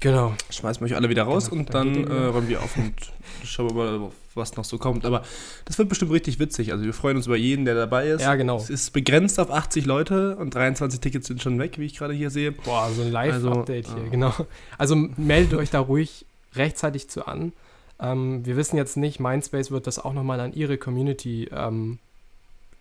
Genau. 0.00 0.34
Schmeißen 0.50 0.80
wir 0.80 0.86
euch 0.86 0.96
alle 0.96 1.08
wieder 1.08 1.24
raus 1.24 1.50
genau, 1.50 1.60
und 1.60 1.74
dann, 1.74 2.04
dann 2.04 2.10
äh, 2.10 2.24
räumen 2.26 2.48
wir 2.48 2.62
auf 2.62 2.76
und 2.76 2.94
schauen 3.44 3.74
wir 3.74 3.98
mal, 3.98 4.10
was 4.34 4.56
noch 4.56 4.64
so 4.64 4.78
kommt. 4.78 5.04
Aber 5.04 5.22
das 5.64 5.76
wird 5.78 5.88
bestimmt 5.88 6.12
richtig 6.12 6.38
witzig. 6.38 6.72
Also 6.72 6.84
wir 6.84 6.94
freuen 6.94 7.16
uns 7.16 7.26
über 7.26 7.36
jeden, 7.36 7.64
der 7.64 7.74
dabei 7.74 8.08
ist. 8.08 8.22
Ja, 8.22 8.36
genau. 8.36 8.56
Es 8.58 8.70
ist 8.70 8.92
begrenzt 8.92 9.40
auf 9.40 9.50
80 9.50 9.86
Leute 9.86 10.36
und 10.36 10.54
23 10.54 11.00
Tickets 11.00 11.26
sind 11.26 11.42
schon 11.42 11.58
weg, 11.58 11.78
wie 11.78 11.84
ich 11.84 11.96
gerade 11.96 12.14
hier 12.14 12.30
sehe. 12.30 12.52
Boah, 12.52 12.88
so 12.94 13.02
ein 13.02 13.10
Live-Update 13.10 13.86
also, 13.86 13.98
hier, 13.98 14.10
genau. 14.10 14.32
Also 14.78 14.94
meldet 14.94 15.58
euch 15.58 15.70
da 15.70 15.80
ruhig 15.80 16.24
rechtzeitig 16.54 17.10
zu 17.10 17.26
an. 17.26 17.52
Ähm, 18.00 18.46
wir 18.46 18.56
wissen 18.56 18.76
jetzt 18.76 18.96
nicht, 18.96 19.18
Mindspace 19.18 19.72
wird 19.72 19.88
das 19.88 19.98
auch 19.98 20.12
nochmal 20.12 20.38
an 20.38 20.52
ihre 20.52 20.78
Community 20.78 21.48
ähm, 21.52 21.98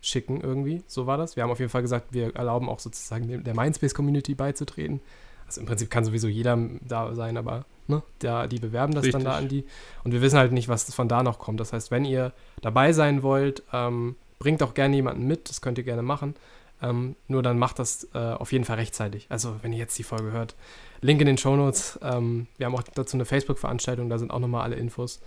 schicken 0.01 0.41
irgendwie. 0.41 0.83
So 0.87 1.07
war 1.07 1.17
das. 1.17 1.35
Wir 1.35 1.43
haben 1.43 1.49
auf 1.49 1.59
jeden 1.59 1.71
Fall 1.71 1.81
gesagt, 1.81 2.13
wir 2.13 2.35
erlauben 2.35 2.69
auch 2.69 2.79
sozusagen 2.79 3.43
der 3.43 3.55
Mindspace-Community 3.55 4.35
beizutreten. 4.35 5.01
Also 5.47 5.61
im 5.61 5.67
Prinzip 5.67 5.89
kann 5.89 6.05
sowieso 6.05 6.27
jeder 6.27 6.57
da 6.81 7.15
sein, 7.15 7.37
aber 7.37 7.65
ne, 7.87 8.03
da, 8.19 8.47
die 8.47 8.59
bewerben 8.59 8.93
das 8.93 9.05
Richtig. 9.05 9.23
dann 9.23 9.31
da 9.31 9.37
an 9.37 9.47
die. 9.47 9.65
Und 10.03 10.11
wir 10.11 10.21
wissen 10.21 10.37
halt 10.37 10.51
nicht, 10.51 10.67
was 10.67 10.93
von 10.93 11.07
da 11.07 11.23
noch 11.23 11.39
kommt. 11.39 11.59
Das 11.59 11.73
heißt, 11.73 11.89
wenn 11.89 12.05
ihr 12.05 12.33
dabei 12.61 12.93
sein 12.93 13.23
wollt, 13.23 13.63
ähm, 13.73 14.15
bringt 14.39 14.61
auch 14.61 14.73
gerne 14.73 14.95
jemanden 14.95 15.25
mit, 15.25 15.49
das 15.49 15.61
könnt 15.61 15.77
ihr 15.77 15.83
gerne 15.83 16.03
machen. 16.03 16.35
Ähm, 16.81 17.15
nur 17.27 17.41
dann 17.41 17.57
macht 17.57 17.79
das 17.79 18.07
äh, 18.13 18.17
auf 18.17 18.51
jeden 18.51 18.65
Fall 18.65 18.75
rechtzeitig. 18.75 19.25
Also 19.29 19.55
wenn 19.61 19.73
ihr 19.73 19.79
jetzt 19.79 19.97
die 19.97 20.03
Folge 20.03 20.31
hört, 20.31 20.55
Link 21.01 21.21
in 21.21 21.27
den 21.27 21.37
Show 21.37 21.55
Notes. 21.55 21.99
Ähm, 22.03 22.47
wir 22.57 22.65
haben 22.65 22.75
auch 22.75 22.83
dazu 22.83 23.17
eine 23.17 23.25
Facebook-Veranstaltung, 23.25 24.09
da 24.09 24.17
sind 24.17 24.31
auch 24.31 24.39
nochmal 24.39 24.63
alle 24.63 24.75
Infos. 24.75 25.21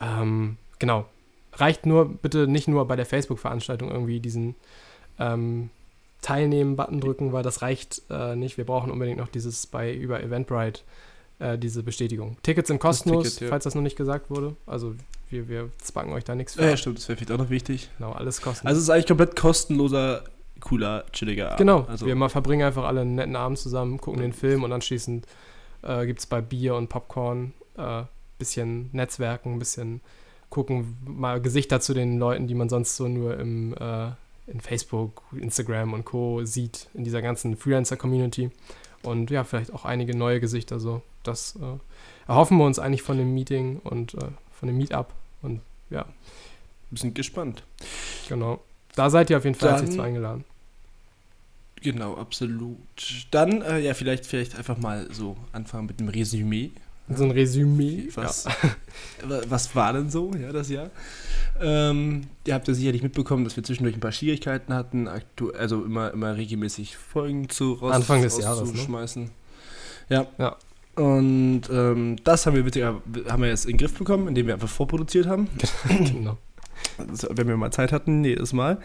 Ähm, 0.00 0.56
genau. 0.78 1.06
Reicht 1.52 1.84
nur 1.84 2.08
bitte 2.08 2.46
nicht 2.46 2.68
nur 2.68 2.86
bei 2.86 2.96
der 2.96 3.06
Facebook-Veranstaltung 3.06 3.90
irgendwie 3.90 4.20
diesen 4.20 4.54
ähm, 5.18 5.70
Teilnehmen-Button 6.22 7.00
drücken, 7.00 7.32
weil 7.32 7.42
das 7.42 7.62
reicht 7.62 8.02
äh, 8.10 8.36
nicht. 8.36 8.56
Wir 8.56 8.64
brauchen 8.64 8.90
unbedingt 8.90 9.18
noch 9.18 9.28
dieses 9.28 9.66
bei 9.66 9.94
über 9.94 10.22
Eventbrite, 10.22 10.82
äh, 11.38 11.58
diese 11.58 11.82
Bestätigung. 11.82 12.36
Tickets 12.42 12.68
sind 12.68 12.78
kostenlos, 12.78 13.24
Ticket, 13.24 13.40
ja. 13.40 13.48
falls 13.48 13.64
das 13.64 13.74
noch 13.74 13.82
nicht 13.82 13.96
gesagt 13.96 14.30
wurde. 14.30 14.56
Also 14.66 14.94
wir, 15.30 15.48
wir 15.48 15.70
zwacken 15.78 16.12
euch 16.12 16.24
da 16.24 16.34
nichts 16.34 16.54
für. 16.54 16.62
Ja, 16.62 16.76
stimmt, 16.76 16.98
das 16.98 17.08
wäre 17.08 17.16
vielleicht 17.16 17.32
auch 17.32 17.38
noch 17.38 17.50
wichtig. 17.50 17.90
Genau, 17.98 18.12
alles 18.12 18.42
kostenlos. 18.42 18.66
Also 18.66 18.78
es 18.78 18.84
ist 18.84 18.90
eigentlich 18.90 19.06
komplett 19.06 19.36
kostenloser, 19.36 20.24
cooler, 20.60 21.04
chilliger 21.12 21.46
Abend. 21.46 21.58
Genau, 21.58 21.86
also 21.88 22.06
wir 22.06 22.14
mal 22.14 22.28
verbringen 22.28 22.66
einfach 22.66 22.84
alle 22.84 23.02
einen 23.02 23.14
netten 23.14 23.36
Abend 23.36 23.58
zusammen, 23.58 23.98
gucken 23.98 24.20
den 24.20 24.32
Film 24.32 24.62
und 24.62 24.72
anschließend 24.72 25.26
äh, 25.82 26.06
gibt 26.06 26.20
es 26.20 26.26
bei 26.26 26.40
Bier 26.40 26.74
und 26.74 26.88
Popcorn 26.88 27.52
äh, 27.76 28.02
bisschen 28.38 28.90
Netzwerken, 28.92 29.54
ein 29.54 29.58
bisschen 29.60 30.00
gucken, 30.48 30.96
mal 31.04 31.40
Gesichter 31.40 31.80
zu 31.80 31.94
den 31.94 32.18
Leuten, 32.18 32.48
die 32.48 32.54
man 32.54 32.68
sonst 32.68 32.96
so 32.96 33.06
nur 33.06 33.38
im, 33.38 33.72
äh, 33.74 34.10
in 34.50 34.60
Facebook, 34.60 35.22
Instagram 35.32 35.92
und 35.92 36.04
Co. 36.04 36.44
sieht, 36.44 36.88
in 36.94 37.04
dieser 37.04 37.22
ganzen 37.22 37.56
Freelancer-Community. 37.56 38.50
Und 39.02 39.30
ja, 39.30 39.44
vielleicht 39.44 39.72
auch 39.72 39.84
einige 39.84 40.16
neue 40.16 40.40
Gesichter. 40.40 40.78
So, 40.80 41.02
das 41.22 41.56
äh, 41.56 41.78
erhoffen 42.28 42.58
wir 42.58 42.64
uns 42.64 42.78
eigentlich 42.78 43.02
von 43.02 43.16
dem 43.16 43.32
Meeting 43.34 43.78
und 43.78 44.14
äh, 44.14 44.28
von 44.52 44.66
dem 44.66 44.76
Meetup. 44.76 45.12
Und 45.42 45.60
ja. 45.88 46.04
Wir 46.90 46.98
sind 46.98 47.14
gespannt. 47.14 47.62
Genau. 48.28 48.60
Da 48.96 49.10
seid 49.10 49.30
ihr 49.30 49.38
auf 49.38 49.44
jeden 49.44 49.56
Fall 49.56 49.70
herzlich 49.70 49.92
zu 49.92 50.02
eingeladen. 50.02 50.44
Genau, 51.82 52.16
absolut. 52.16 52.76
Dann, 53.30 53.62
äh, 53.62 53.78
ja, 53.78 53.94
vielleicht, 53.94 54.26
vielleicht 54.26 54.56
einfach 54.56 54.76
mal 54.76 55.08
so 55.12 55.36
anfangen 55.52 55.86
mit 55.86 56.00
dem 56.00 56.08
Resümee. 56.08 56.72
So 57.14 57.24
ein 57.24 57.30
Resümee. 57.30 58.08
Was, 58.14 58.44
ja. 58.44 59.40
was 59.48 59.74
war 59.74 59.92
denn 59.92 60.10
so, 60.10 60.32
ja, 60.34 60.52
das 60.52 60.68
Jahr? 60.68 60.90
Ähm, 61.60 62.22
ihr 62.46 62.54
habt 62.54 62.68
ja 62.68 62.74
sicherlich 62.74 63.02
mitbekommen, 63.02 63.44
dass 63.44 63.56
wir 63.56 63.64
zwischendurch 63.64 63.96
ein 63.96 64.00
paar 64.00 64.12
Schwierigkeiten 64.12 64.72
hatten, 64.72 65.08
also 65.08 65.84
immer, 65.84 66.12
immer 66.12 66.36
regelmäßig 66.36 66.96
Folgen 66.96 67.48
zu 67.48 67.74
raus, 67.74 67.92
Anfang 67.92 68.22
des 68.22 68.38
Jahres, 68.38 68.72
ne? 69.16 69.28
Ja. 70.08 70.26
ja. 70.38 70.56
Und 70.96 71.62
ähm, 71.70 72.16
das 72.24 72.46
haben 72.46 72.56
wir, 72.56 73.00
haben 73.28 73.42
wir 73.42 73.48
jetzt 73.48 73.64
in 73.64 73.72
den 73.72 73.78
Griff 73.78 73.94
bekommen, 73.94 74.28
indem 74.28 74.46
wir 74.46 74.54
einfach 74.54 74.68
vorproduziert 74.68 75.26
haben. 75.26 75.48
genau. 75.88 76.38
Also, 76.98 77.28
wenn 77.30 77.48
wir 77.48 77.56
mal 77.56 77.70
Zeit 77.70 77.92
hatten, 77.92 78.24
jedes 78.24 78.52
Mal. 78.52 78.78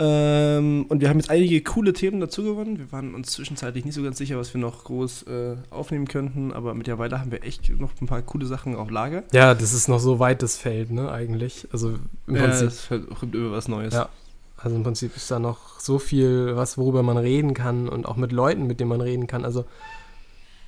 Ähm, 0.00 0.86
und 0.88 1.00
wir 1.00 1.08
haben 1.08 1.18
jetzt 1.18 1.30
einige 1.30 1.60
coole 1.62 1.92
Themen 1.92 2.20
dazu 2.20 2.44
gewonnen. 2.44 2.78
Wir 2.78 2.92
waren 2.92 3.14
uns 3.14 3.32
zwischenzeitlich 3.32 3.84
nicht 3.84 3.94
so 3.94 4.02
ganz 4.02 4.18
sicher, 4.18 4.38
was 4.38 4.54
wir 4.54 4.60
noch 4.60 4.84
groß 4.84 5.24
äh, 5.24 5.56
aufnehmen 5.70 6.06
könnten, 6.06 6.52
aber 6.52 6.74
mittlerweile 6.74 7.20
haben 7.20 7.32
wir 7.32 7.42
echt 7.42 7.68
noch 7.78 7.90
ein 8.00 8.06
paar 8.06 8.22
coole 8.22 8.46
Sachen 8.46 8.76
auf 8.76 8.90
Lager. 8.90 9.24
Ja, 9.32 9.54
das 9.54 9.72
ist 9.72 9.88
noch 9.88 9.98
so 9.98 10.18
weit 10.18 10.42
das 10.42 10.56
Feld, 10.56 10.90
ne, 10.90 11.10
eigentlich. 11.10 11.66
Also 11.72 11.98
im 12.26 12.36
ja, 12.36 12.44
Prinzip. 12.44 12.68
es 12.68 12.88
kommt 13.18 13.34
über 13.34 13.50
was 13.50 13.66
Neues. 13.66 13.94
Ja. 13.94 14.08
Also 14.56 14.76
im 14.76 14.82
Prinzip 14.82 15.16
ist 15.16 15.30
da 15.30 15.38
noch 15.38 15.78
so 15.80 15.98
viel, 15.98 16.56
was, 16.56 16.78
worüber 16.78 17.02
man 17.02 17.16
reden 17.16 17.54
kann 17.54 17.88
und 17.88 18.06
auch 18.06 18.16
mit 18.16 18.32
Leuten, 18.32 18.66
mit 18.66 18.80
denen 18.80 18.90
man 18.90 19.00
reden 19.00 19.26
kann. 19.26 19.44
Also 19.44 19.64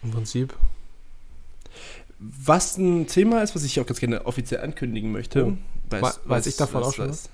im 0.03 0.11
Prinzip. 0.11 0.55
Was 2.19 2.77
ein 2.77 3.07
Thema 3.07 3.43
ist, 3.43 3.55
was 3.55 3.65
ich 3.65 3.81
auch 3.81 3.87
ganz 3.87 4.01
gerne 4.01 4.27
offiziell 4.27 4.61
ankündigen 4.61 5.11
möchte. 5.11 5.47
Oh. 5.47 5.57
Weiß, 5.89 6.03
weiß, 6.03 6.21
weiß, 6.25 6.47
ich 6.47 6.57
davon 6.57 6.83
auch 6.83 6.93
schon 6.93 7.09
was? 7.09 7.29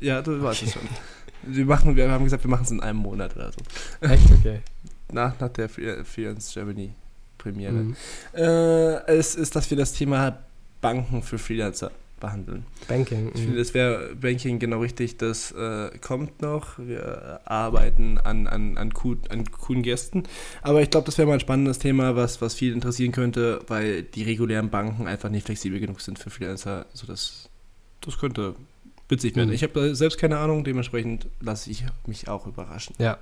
Ja, 0.00 0.22
du 0.22 0.42
weißt 0.42 0.62
es 0.62 0.72
schon. 0.72 0.82
Wir, 1.46 1.66
machen, 1.66 1.96
wir 1.96 2.10
haben 2.10 2.24
gesagt, 2.24 2.44
wir 2.44 2.50
machen 2.50 2.64
es 2.64 2.70
in 2.70 2.80
einem 2.80 2.98
Monat 2.98 3.36
oder 3.36 3.52
so. 3.52 4.06
Echt? 4.06 4.30
Okay. 4.30 4.60
Nach, 5.12 5.38
nach 5.38 5.50
der 5.50 5.68
Freelance 5.68 6.52
Germany 6.52 6.90
Premiere. 7.38 7.72
Mhm. 7.72 7.96
Äh, 8.32 9.06
es 9.06 9.36
ist, 9.36 9.54
dass 9.54 9.70
wir 9.70 9.76
das 9.76 9.92
Thema 9.92 10.38
Banken 10.80 11.22
für 11.22 11.38
Freelancer 11.38 11.92
behandeln. 12.24 12.64
Banking. 12.88 13.30
Ich 13.34 13.42
finde, 13.42 13.58
das 13.58 13.74
wäre 13.74 14.14
Banking 14.16 14.58
genau 14.58 14.80
richtig. 14.80 15.18
Das 15.18 15.52
äh, 15.52 15.90
kommt 16.00 16.40
noch. 16.40 16.78
Wir 16.78 17.40
arbeiten 17.44 18.18
an, 18.18 18.46
an, 18.46 18.78
an, 18.78 18.92
cool, 19.02 19.18
an 19.28 19.50
coolen 19.50 19.82
Gästen. 19.82 20.24
Aber 20.62 20.80
ich 20.80 20.90
glaube, 20.90 21.06
das 21.06 21.18
wäre 21.18 21.28
mal 21.28 21.34
ein 21.34 21.40
spannendes 21.40 21.78
Thema, 21.78 22.16
was, 22.16 22.40
was 22.40 22.54
viel 22.54 22.72
interessieren 22.72 23.12
könnte, 23.12 23.60
weil 23.68 24.02
die 24.02 24.22
regulären 24.22 24.70
Banken 24.70 25.06
einfach 25.06 25.28
nicht 25.28 25.46
flexibel 25.46 25.80
genug 25.80 26.00
sind 26.00 26.18
für 26.18 26.30
Freelancer. 26.30 26.86
Also 26.92 27.06
das, 27.06 27.50
das 28.00 28.18
könnte 28.18 28.54
witzig 29.08 29.36
werden. 29.36 29.48
Mhm. 29.48 29.54
Ich 29.54 29.62
habe 29.62 29.94
selbst 29.94 30.18
keine 30.18 30.38
Ahnung, 30.38 30.64
dementsprechend 30.64 31.26
lasse 31.40 31.70
ich 31.70 31.84
mich 32.06 32.28
auch 32.28 32.46
überraschen. 32.46 32.94
Ja. 32.98 33.18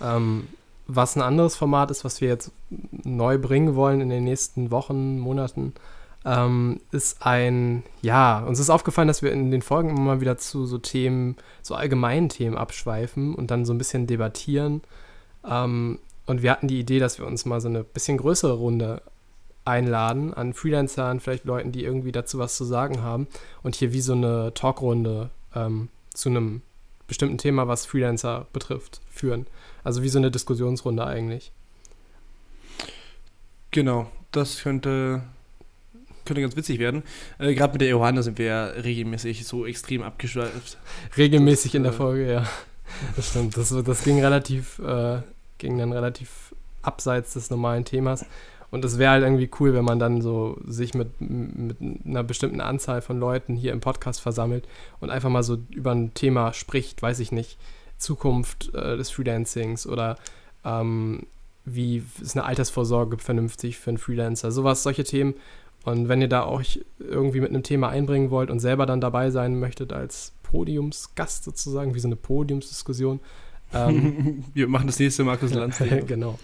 Ähm, 0.00 0.48
was 0.86 1.16
ein 1.16 1.22
anderes 1.22 1.54
Format 1.54 1.90
ist, 1.90 2.04
was 2.04 2.20
wir 2.20 2.28
jetzt 2.28 2.50
neu 2.70 3.38
bringen 3.38 3.74
wollen 3.74 4.00
in 4.00 4.08
den 4.08 4.24
nächsten 4.24 4.70
Wochen, 4.70 5.18
Monaten, 5.18 5.74
ähm, 6.24 6.80
ist 6.90 7.24
ein, 7.24 7.82
ja, 8.02 8.40
uns 8.40 8.58
ist 8.58 8.70
aufgefallen, 8.70 9.08
dass 9.08 9.22
wir 9.22 9.32
in 9.32 9.50
den 9.50 9.62
Folgen 9.62 9.90
immer 9.90 10.00
mal 10.00 10.20
wieder 10.20 10.38
zu 10.38 10.66
so 10.66 10.78
Themen, 10.78 11.36
so 11.62 11.74
allgemeinen 11.74 12.28
Themen 12.28 12.56
abschweifen 12.56 13.34
und 13.34 13.50
dann 13.50 13.64
so 13.64 13.72
ein 13.72 13.78
bisschen 13.78 14.06
debattieren. 14.06 14.82
Ähm, 15.48 15.98
und 16.26 16.42
wir 16.42 16.50
hatten 16.50 16.68
die 16.68 16.80
Idee, 16.80 16.98
dass 16.98 17.18
wir 17.18 17.26
uns 17.26 17.44
mal 17.44 17.60
so 17.60 17.68
eine 17.68 17.84
bisschen 17.84 18.18
größere 18.18 18.54
Runde 18.54 19.02
einladen 19.68 20.32
an 20.32 20.54
Freelancern, 20.54 21.20
vielleicht 21.20 21.44
Leuten, 21.44 21.72
die 21.72 21.84
irgendwie 21.84 22.12
dazu 22.12 22.38
was 22.38 22.56
zu 22.56 22.64
sagen 22.64 23.02
haben 23.02 23.28
und 23.62 23.76
hier 23.76 23.92
wie 23.92 24.00
so 24.00 24.14
eine 24.14 24.52
Talkrunde 24.54 25.30
ähm, 25.54 25.88
zu 26.14 26.30
einem 26.30 26.62
bestimmten 27.06 27.38
Thema, 27.38 27.68
was 27.68 27.86
Freelancer 27.86 28.46
betrifft, 28.52 29.00
führen. 29.10 29.46
Also 29.84 30.02
wie 30.02 30.08
so 30.08 30.18
eine 30.18 30.30
Diskussionsrunde 30.30 31.04
eigentlich. 31.04 31.52
Genau, 33.70 34.10
das 34.32 34.62
könnte, 34.62 35.22
könnte 36.24 36.40
ganz 36.40 36.56
witzig 36.56 36.78
werden. 36.78 37.02
Äh, 37.38 37.54
Gerade 37.54 37.74
mit 37.74 37.82
der 37.82 37.88
Johanna 37.88 38.22
sind 38.22 38.38
wir 38.38 38.46
ja 38.46 38.64
regelmäßig 38.66 39.46
so 39.46 39.66
extrem 39.66 40.02
abgeschweift. 40.02 40.78
Regelmäßig 41.16 41.72
das, 41.72 41.76
in 41.76 41.82
der 41.82 41.92
äh, 41.92 41.96
Folge, 41.96 42.32
ja. 42.32 42.46
Das 43.16 43.30
stimmt. 43.30 43.56
Das, 43.56 43.68
das 43.68 44.02
ging 44.02 44.20
relativ, 44.20 44.78
äh, 44.78 45.20
ging 45.58 45.76
dann 45.78 45.92
relativ 45.92 46.54
abseits 46.82 47.34
des 47.34 47.50
normalen 47.50 47.84
Themas. 47.84 48.24
Und 48.70 48.84
es 48.84 48.98
wäre 48.98 49.12
halt 49.12 49.22
irgendwie 49.22 49.50
cool, 49.60 49.72
wenn 49.72 49.84
man 49.84 49.98
dann 49.98 50.20
so 50.20 50.58
sich 50.66 50.94
mit, 50.94 51.20
mit 51.20 51.76
einer 52.04 52.22
bestimmten 52.22 52.60
Anzahl 52.60 53.00
von 53.00 53.18
Leuten 53.18 53.56
hier 53.56 53.72
im 53.72 53.80
Podcast 53.80 54.20
versammelt 54.20 54.68
und 55.00 55.10
einfach 55.10 55.30
mal 55.30 55.42
so 55.42 55.58
über 55.70 55.92
ein 55.92 56.12
Thema 56.14 56.52
spricht, 56.52 57.00
weiß 57.00 57.20
ich 57.20 57.32
nicht, 57.32 57.58
Zukunft 57.96 58.74
äh, 58.74 58.96
des 58.96 59.10
Freelancings 59.10 59.86
oder 59.86 60.16
ähm, 60.64 61.26
wie 61.64 62.02
ist 62.20 62.36
eine 62.36 62.44
Altersvorsorge 62.44 63.18
vernünftig 63.18 63.78
für 63.78 63.90
einen 63.90 63.98
Freelancer, 63.98 64.52
sowas, 64.52 64.82
solche 64.82 65.04
Themen. 65.04 65.34
Und 65.84 66.08
wenn 66.08 66.20
ihr 66.20 66.28
da 66.28 66.46
euch 66.46 66.84
irgendwie 66.98 67.40
mit 67.40 67.50
einem 67.50 67.62
Thema 67.62 67.88
einbringen 67.88 68.30
wollt 68.30 68.50
und 68.50 68.60
selber 68.60 68.84
dann 68.84 69.00
dabei 69.00 69.30
sein 69.30 69.58
möchtet 69.58 69.92
als 69.92 70.32
Podiumsgast 70.42 71.44
sozusagen, 71.44 71.94
wie 71.94 72.00
so 72.00 72.08
eine 72.08 72.16
Podiumsdiskussion, 72.16 73.20
ähm, 73.72 74.44
Wir 74.54 74.68
machen 74.68 74.86
das 74.86 74.98
nächste 74.98 75.24
Markus 75.24 75.52
Lanz. 75.52 75.82
genau. 76.06 76.38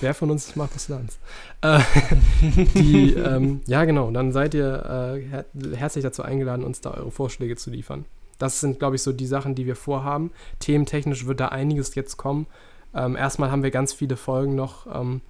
Wer 0.00 0.14
von 0.14 0.30
uns 0.30 0.48
ist 0.48 0.56
Markus 0.56 0.88
Lanz? 0.88 1.18
Äh, 1.60 1.80
die, 2.74 3.14
ähm, 3.14 3.60
ja, 3.66 3.84
genau. 3.84 4.10
Dann 4.10 4.32
seid 4.32 4.54
ihr 4.54 5.16
äh, 5.16 5.20
her 5.20 5.44
herzlich 5.76 6.02
dazu 6.02 6.22
eingeladen, 6.22 6.64
uns 6.64 6.80
da 6.80 6.92
eure 6.92 7.10
Vorschläge 7.10 7.56
zu 7.56 7.70
liefern. 7.70 8.04
Das 8.38 8.60
sind, 8.60 8.78
glaube 8.78 8.96
ich, 8.96 9.02
so 9.02 9.12
die 9.12 9.26
Sachen, 9.26 9.54
die 9.54 9.66
wir 9.66 9.76
vorhaben. 9.76 10.30
Thementechnisch 10.58 11.26
wird 11.26 11.40
da 11.40 11.48
einiges 11.48 11.94
jetzt 11.94 12.16
kommen. 12.16 12.46
Ähm, 12.94 13.16
erstmal 13.16 13.50
haben 13.50 13.62
wir 13.62 13.70
ganz 13.70 13.92
viele 13.92 14.16
Folgen 14.16 14.54
noch, 14.54 14.86
ähm, 14.92 15.20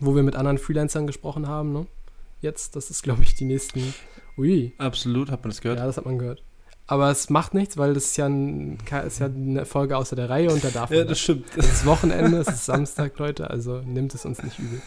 wo 0.00 0.14
wir 0.14 0.22
mit 0.22 0.36
anderen 0.36 0.58
Freelancern 0.58 1.06
gesprochen 1.06 1.46
haben. 1.48 1.72
Ne? 1.72 1.86
Jetzt, 2.40 2.76
das 2.76 2.90
ist, 2.90 3.02
glaube 3.02 3.22
ich, 3.22 3.34
die 3.34 3.44
nächsten. 3.44 3.94
Ui. 4.36 4.72
Absolut, 4.78 5.30
hat 5.30 5.42
man 5.42 5.50
das 5.50 5.60
gehört? 5.60 5.78
Ja, 5.78 5.86
das 5.86 5.96
hat 5.96 6.06
man 6.06 6.18
gehört. 6.18 6.42
Aber 6.86 7.10
es 7.10 7.30
macht 7.30 7.54
nichts, 7.54 7.78
weil 7.78 7.94
das 7.94 8.04
ist 8.04 8.16
ja, 8.18 8.26
ein, 8.26 8.78
ist 9.06 9.18
ja 9.18 9.26
eine 9.26 9.64
Folge 9.64 9.96
außer 9.96 10.16
der 10.16 10.28
Reihe 10.28 10.50
und 10.50 10.62
da 10.62 10.68
darf 10.68 10.90
man. 10.90 10.98
Ja, 10.98 11.04
das 11.04 11.18
stimmt. 11.18 11.46
Es 11.56 11.66
ist 11.66 11.86
Wochenende, 11.86 12.38
es 12.38 12.48
ist 12.48 12.66
Samstag, 12.66 13.18
Leute, 13.18 13.48
also 13.48 13.78
nimmt 13.78 14.14
es 14.14 14.24
uns 14.26 14.42
nicht 14.42 14.58
übel. 14.58 14.82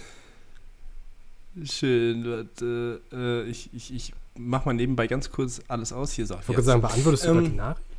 Schön, 1.63 2.23
warte, 2.29 3.01
äh, 3.11 3.49
ich, 3.49 3.71
ich, 3.73 3.93
ich 3.93 4.13
mach 4.35 4.65
mal 4.65 4.73
nebenbei 4.73 5.07
ganz 5.07 5.31
kurz 5.31 5.59
alles 5.67 5.91
aus 5.91 6.11
hier. 6.11 6.27
So, 6.27 6.37
ich 6.39 6.47
wollte 6.47 6.61
sagen, 6.61 6.81
beantwortest 6.81 7.25
du 7.25 7.29
ähm, 7.29 7.45
die 7.45 7.57
Nachricht? 7.57 7.89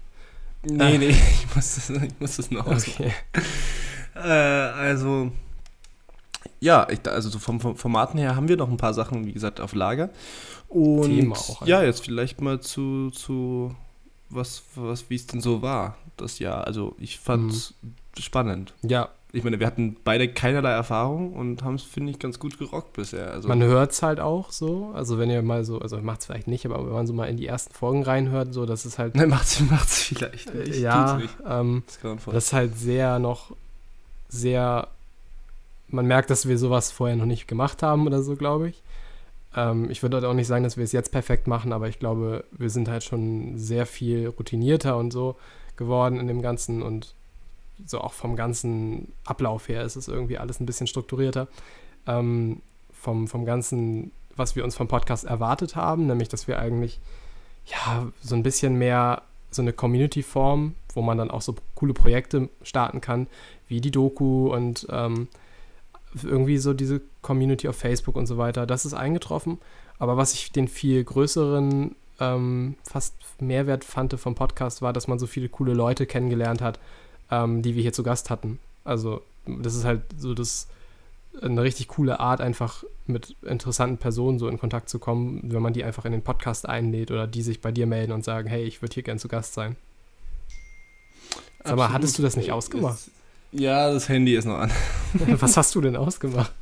Nee, 0.62 0.82
ah. 0.82 0.98
nee, 0.98 1.08
ich 1.08 1.54
muss 1.56 1.74
das, 1.74 1.90
ich 1.90 2.20
muss 2.20 2.36
das 2.36 2.50
noch 2.52 2.66
okay. 2.68 3.12
Äh, 4.14 4.20
also, 4.20 5.32
ja, 6.60 6.86
ich, 6.88 7.00
also 7.08 7.30
so 7.30 7.40
vom, 7.40 7.60
vom 7.60 7.76
Formaten 7.76 8.18
her 8.18 8.36
haben 8.36 8.48
wir 8.48 8.56
noch 8.56 8.70
ein 8.70 8.76
paar 8.76 8.94
Sachen, 8.94 9.26
wie 9.26 9.32
gesagt, 9.32 9.60
auf 9.60 9.74
Lager. 9.74 10.10
Und 10.68 11.04
Thema 11.04 11.36
auch. 11.36 11.66
Ja, 11.66 11.82
jetzt 11.82 12.04
vielleicht 12.04 12.40
mal 12.40 12.60
zu, 12.60 13.10
zu 13.10 13.74
was, 14.30 14.62
was 14.74 15.08
wie 15.10 15.16
es 15.16 15.26
denn 15.26 15.40
so 15.40 15.62
war, 15.62 15.96
das 16.16 16.38
Jahr. 16.38 16.66
Also 16.66 16.94
ich 16.98 17.18
fand 17.18 17.52
es 17.52 17.74
mhm. 17.82 17.94
spannend. 18.20 18.74
Ja. 18.82 19.08
Ich 19.30 19.44
meine, 19.44 19.60
wir 19.60 19.66
hatten 19.66 19.96
beide 20.04 20.26
keinerlei 20.26 20.70
Erfahrung 20.70 21.34
und 21.34 21.62
haben 21.62 21.74
es, 21.74 21.82
finde 21.82 22.10
ich, 22.10 22.18
ganz 22.18 22.38
gut 22.38 22.58
gerockt 22.58 22.94
bisher. 22.94 23.30
Also 23.30 23.46
man 23.46 23.62
hört 23.62 23.92
es 23.92 24.02
halt 24.02 24.20
auch 24.20 24.52
so. 24.52 24.90
Also 24.94 25.18
wenn 25.18 25.28
ihr 25.28 25.42
mal 25.42 25.64
so, 25.64 25.80
also 25.80 25.98
macht 25.98 26.20
es 26.20 26.26
vielleicht 26.26 26.48
nicht, 26.48 26.64
aber 26.64 26.84
wenn 26.86 26.92
man 26.94 27.06
so 27.06 27.12
mal 27.12 27.26
in 27.26 27.36
die 27.36 27.46
ersten 27.46 27.74
Folgen 27.74 28.04
reinhört, 28.04 28.54
so, 28.54 28.64
das 28.64 28.86
ist 28.86 28.98
halt. 28.98 29.14
Nein, 29.16 29.28
macht 29.28 29.46
es 29.46 29.56
vielleicht 30.02 30.54
nicht. 30.54 30.76
Ja, 30.76 31.20
ähm, 31.46 31.82
das, 31.86 32.24
das 32.24 32.44
ist 32.44 32.52
halt 32.54 32.78
sehr 32.78 33.18
noch 33.18 33.52
sehr. 34.30 34.88
Man 35.88 36.06
merkt, 36.06 36.30
dass 36.30 36.48
wir 36.48 36.56
sowas 36.56 36.90
vorher 36.90 37.16
noch 37.16 37.26
nicht 37.26 37.48
gemacht 37.48 37.82
haben 37.82 38.06
oder 38.06 38.22
so, 38.22 38.34
glaube 38.34 38.70
ich. 38.70 38.82
Ähm, 39.56 39.90
ich 39.90 40.02
würde 40.02 40.16
halt 40.16 40.26
auch 40.26 40.34
nicht 40.34 40.46
sagen, 40.46 40.64
dass 40.64 40.76
wir 40.76 40.84
es 40.84 40.92
jetzt 40.92 41.12
perfekt 41.12 41.46
machen, 41.46 41.72
aber 41.72 41.88
ich 41.88 41.98
glaube, 41.98 42.44
wir 42.52 42.70
sind 42.70 42.88
halt 42.88 43.04
schon 43.04 43.58
sehr 43.58 43.86
viel 43.86 44.28
routinierter 44.28 44.96
und 44.96 45.12
so 45.12 45.36
geworden 45.76 46.18
in 46.18 46.26
dem 46.26 46.42
Ganzen 46.42 46.82
und 46.82 47.14
so 47.86 48.00
auch 48.00 48.12
vom 48.12 48.34
ganzen 48.34 49.12
Ablauf 49.24 49.68
her 49.68 49.82
ist 49.82 49.96
es 49.96 50.08
irgendwie 50.08 50.38
alles 50.38 50.60
ein 50.60 50.66
bisschen 50.66 50.86
strukturierter. 50.88 51.46
Ähm, 52.06 52.60
vom, 52.92 53.28
vom 53.28 53.44
Ganzen, 53.44 54.10
was 54.36 54.56
wir 54.56 54.64
uns 54.64 54.76
vom 54.76 54.88
Podcast 54.88 55.24
erwartet 55.24 55.76
haben, 55.76 56.06
nämlich 56.06 56.28
dass 56.28 56.48
wir 56.48 56.58
eigentlich 56.58 56.98
ja, 57.66 58.08
so 58.20 58.34
ein 58.34 58.42
bisschen 58.42 58.76
mehr 58.76 59.22
so 59.50 59.62
eine 59.62 59.72
Community-Form, 59.72 60.74
wo 60.94 61.02
man 61.02 61.18
dann 61.18 61.30
auch 61.30 61.42
so 61.42 61.54
coole 61.74 61.94
Projekte 61.94 62.48
starten 62.62 63.00
kann, 63.00 63.28
wie 63.68 63.80
die 63.80 63.90
Doku 63.90 64.52
und 64.52 64.86
ähm, 64.90 65.28
irgendwie 66.22 66.58
so 66.58 66.74
diese 66.74 67.00
Community 67.22 67.68
auf 67.68 67.76
Facebook 67.76 68.16
und 68.16 68.26
so 68.26 68.38
weiter. 68.38 68.66
Das 68.66 68.84
ist 68.84 68.94
eingetroffen. 68.94 69.58
Aber 69.98 70.16
was 70.16 70.34
ich 70.34 70.52
den 70.52 70.68
viel 70.68 71.02
größeren 71.02 71.94
ähm, 72.20 72.74
fast 72.84 73.14
Mehrwert 73.40 73.84
fand 73.84 74.18
vom 74.18 74.34
Podcast, 74.34 74.82
war, 74.82 74.92
dass 74.92 75.08
man 75.08 75.18
so 75.18 75.26
viele 75.26 75.48
coole 75.48 75.74
Leute 75.74 76.06
kennengelernt 76.06 76.60
hat, 76.60 76.78
ähm, 77.30 77.62
die 77.62 77.74
wir 77.74 77.82
hier 77.82 77.92
zu 77.92 78.02
Gast 78.02 78.30
hatten. 78.30 78.58
Also 78.84 79.22
das 79.46 79.74
ist 79.74 79.84
halt 79.84 80.02
so 80.16 80.34
das 80.34 80.68
eine 81.40 81.62
richtig 81.62 81.88
coole 81.88 82.20
Art, 82.20 82.40
einfach 82.40 82.84
mit 83.06 83.36
interessanten 83.42 83.98
Personen 83.98 84.38
so 84.38 84.48
in 84.48 84.58
Kontakt 84.58 84.88
zu 84.88 84.98
kommen, 84.98 85.40
wenn 85.44 85.62
man 85.62 85.72
die 85.72 85.84
einfach 85.84 86.04
in 86.04 86.12
den 86.12 86.22
Podcast 86.22 86.68
einlädt 86.68 87.10
oder 87.10 87.26
die 87.26 87.42
sich 87.42 87.60
bei 87.60 87.70
dir 87.70 87.86
melden 87.86 88.12
und 88.12 88.24
sagen, 88.24 88.48
hey, 88.48 88.64
ich 88.64 88.82
würde 88.82 88.94
hier 88.94 89.02
gern 89.02 89.18
zu 89.18 89.28
Gast 89.28 89.54
sein. 89.54 89.76
Aber 91.64 91.92
hattest 91.92 92.18
du 92.18 92.22
das 92.22 92.36
nicht 92.36 92.50
ausgemacht? 92.50 93.10
Ja, 93.52 93.92
das 93.92 94.08
Handy 94.08 94.34
ist 94.36 94.44
noch 94.44 94.58
an. 94.58 94.70
Was 95.12 95.56
hast 95.56 95.74
du 95.74 95.80
denn 95.80 95.96
ausgemacht? 95.96 96.52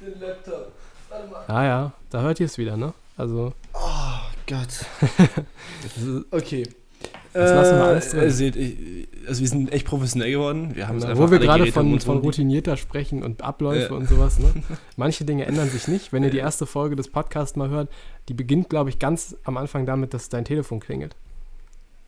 Den 0.00 0.20
Laptop. 0.20 0.72
Ah 1.46 1.64
ja, 1.64 1.92
da 2.10 2.22
hört 2.22 2.40
ihr 2.40 2.46
es 2.46 2.56
wieder, 2.58 2.76
ne? 2.76 2.94
Also. 3.16 3.52
Oh 3.74 4.20
Gott. 4.46 4.86
okay. 6.30 6.64
Das 7.32 7.50
lassen 7.50 7.76
wir 7.76 7.84
alles 7.84 8.10
drin. 8.10 8.20
Äh, 8.24 8.30
seht, 8.30 8.56
ich, 8.56 9.08
also 9.26 9.40
wir 9.40 9.48
sind 9.48 9.72
echt 9.72 9.86
professionell 9.86 10.30
geworden. 10.30 10.74
Wir 10.74 10.88
haben 10.88 10.98
ja, 10.98 11.16
wo 11.16 11.30
wir 11.30 11.38
gerade 11.38 11.70
von, 11.72 11.98
von 12.00 12.18
routinierter 12.18 12.76
sprechen 12.76 13.22
und 13.22 13.42
Abläufe 13.42 13.92
ja. 13.92 13.98
und 13.98 14.08
sowas. 14.08 14.38
Ne? 14.38 14.52
Manche 14.96 15.24
Dinge 15.24 15.46
ändern 15.46 15.70
sich 15.70 15.88
nicht. 15.88 16.12
Wenn 16.12 16.22
ihr 16.24 16.30
die 16.30 16.38
erste 16.38 16.66
Folge 16.66 16.96
des 16.96 17.08
Podcasts 17.08 17.56
mal 17.56 17.70
hört, 17.70 17.88
die 18.28 18.34
beginnt, 18.34 18.68
glaube 18.68 18.90
ich, 18.90 18.98
ganz 18.98 19.36
am 19.44 19.56
Anfang 19.56 19.86
damit, 19.86 20.12
dass 20.12 20.28
dein 20.28 20.44
Telefon 20.44 20.80
klingelt. 20.80 21.16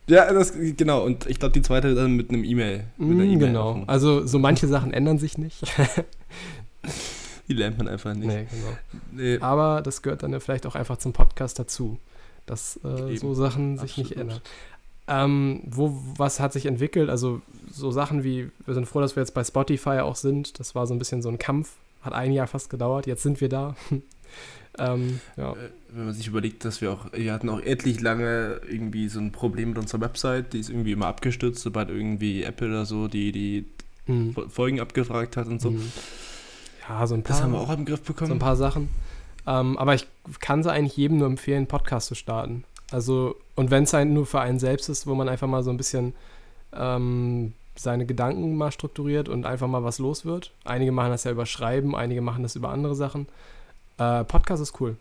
Ja, 0.06 0.32
das, 0.32 0.52
genau. 0.54 1.02
Und 1.02 1.26
ich 1.26 1.38
glaube, 1.38 1.52
die 1.52 1.62
zweite 1.62 1.94
dann 1.94 2.12
mit 2.12 2.28
einem 2.28 2.44
E-Mail. 2.44 2.84
Mm, 2.98 3.20
e 3.20 3.36
genau. 3.36 3.84
Also 3.86 4.26
so 4.26 4.38
manche 4.38 4.68
Sachen 4.68 4.92
ändern 4.92 5.18
sich 5.18 5.38
nicht. 5.38 5.62
die 7.48 7.54
lernt 7.54 7.78
man 7.78 7.88
einfach 7.88 8.14
nicht. 8.14 8.26
Nee, 8.26 8.46
genau. 8.50 8.76
Nee. 9.12 9.38
Aber 9.38 9.80
das 9.82 10.02
gehört 10.02 10.22
dann 10.22 10.32
ja 10.32 10.40
vielleicht 10.40 10.66
auch 10.66 10.74
einfach 10.74 10.98
zum 10.98 11.12
Podcast 11.12 11.58
dazu, 11.58 11.98
dass 12.44 12.78
äh, 12.84 13.16
so 13.16 13.34
Sachen 13.34 13.78
sich 13.78 13.92
Absolut. 13.92 14.10
nicht 14.10 14.20
ändern. 14.20 14.40
Ähm, 15.06 15.60
wo, 15.66 15.98
was 16.16 16.40
hat 16.40 16.52
sich 16.52 16.66
entwickelt? 16.66 17.10
Also 17.10 17.40
so 17.70 17.90
Sachen 17.90 18.24
wie, 18.24 18.50
wir 18.64 18.74
sind 18.74 18.86
froh, 18.86 19.00
dass 19.00 19.16
wir 19.16 19.22
jetzt 19.22 19.34
bei 19.34 19.44
Spotify 19.44 20.00
auch 20.00 20.16
sind. 20.16 20.58
Das 20.58 20.74
war 20.74 20.86
so 20.86 20.94
ein 20.94 20.98
bisschen 20.98 21.22
so 21.22 21.28
ein 21.28 21.38
Kampf. 21.38 21.72
Hat 22.02 22.12
ein 22.12 22.32
Jahr 22.32 22.46
fast 22.46 22.68
gedauert. 22.68 23.06
Jetzt 23.06 23.22
sind 23.22 23.40
wir 23.40 23.48
da. 23.48 23.74
ähm, 24.78 25.20
ja. 25.36 25.52
Äh, 25.52 25.70
wenn 25.90 26.06
man 26.06 26.14
sich 26.14 26.26
überlegt, 26.26 26.64
dass 26.64 26.80
wir 26.80 26.92
auch, 26.92 27.06
wir 27.12 27.32
hatten 27.32 27.48
auch 27.48 27.60
etlich 27.60 28.00
lange 28.00 28.60
irgendwie 28.68 29.08
so 29.08 29.20
ein 29.20 29.30
Problem 29.30 29.70
mit 29.70 29.78
unserer 29.78 30.00
Website, 30.00 30.52
die 30.52 30.58
ist 30.58 30.70
irgendwie 30.70 30.92
immer 30.92 31.06
abgestürzt, 31.06 31.62
sobald 31.62 31.88
irgendwie 31.88 32.42
Apple 32.42 32.68
oder 32.68 32.84
so 32.84 33.06
die, 33.06 33.30
die 33.30 33.66
mhm. 34.06 34.34
Folgen 34.48 34.80
abgefragt 34.80 35.36
hat 35.36 35.46
und 35.46 35.60
so. 35.60 35.70
Mhm. 35.70 35.92
Ja, 36.88 37.06
so 37.06 37.14
ein 37.14 37.22
paar. 37.22 37.36
Das 37.36 37.42
haben 37.42 37.52
wir 37.52 37.60
auch 37.60 37.70
im 37.70 37.84
Griff 37.84 38.02
bekommen. 38.02 38.28
So 38.28 38.34
ein 38.34 38.40
paar 38.40 38.56
Sachen. 38.56 38.88
Ähm, 39.46 39.78
aber 39.78 39.94
ich 39.94 40.06
kann 40.40 40.60
es 40.60 40.66
eigentlich 40.66 40.96
jedem 40.96 41.18
nur 41.18 41.28
empfehlen, 41.28 41.66
Podcast 41.66 42.08
zu 42.08 42.14
starten. 42.14 42.64
Also, 42.90 43.36
und 43.54 43.70
wenn 43.70 43.84
es 43.84 43.92
halt 43.92 44.08
nur 44.08 44.26
für 44.26 44.40
einen 44.40 44.58
selbst 44.58 44.88
ist, 44.88 45.06
wo 45.06 45.14
man 45.14 45.28
einfach 45.28 45.48
mal 45.48 45.62
so 45.62 45.70
ein 45.70 45.76
bisschen 45.76 46.14
ähm, 46.72 47.52
seine 47.76 48.06
Gedanken 48.06 48.56
mal 48.56 48.72
strukturiert 48.72 49.28
und 49.28 49.46
einfach 49.46 49.66
mal 49.66 49.84
was 49.84 49.98
los 49.98 50.24
wird. 50.24 50.52
Einige 50.64 50.92
machen 50.92 51.10
das 51.10 51.24
ja 51.24 51.30
über 51.30 51.46
Schreiben, 51.46 51.96
einige 51.96 52.20
machen 52.20 52.42
das 52.42 52.56
über 52.56 52.70
andere 52.70 52.94
Sachen. 52.94 53.26
Äh, 53.98 54.24
Podcast 54.24 54.62
ist 54.62 54.80
cool. 54.80 54.96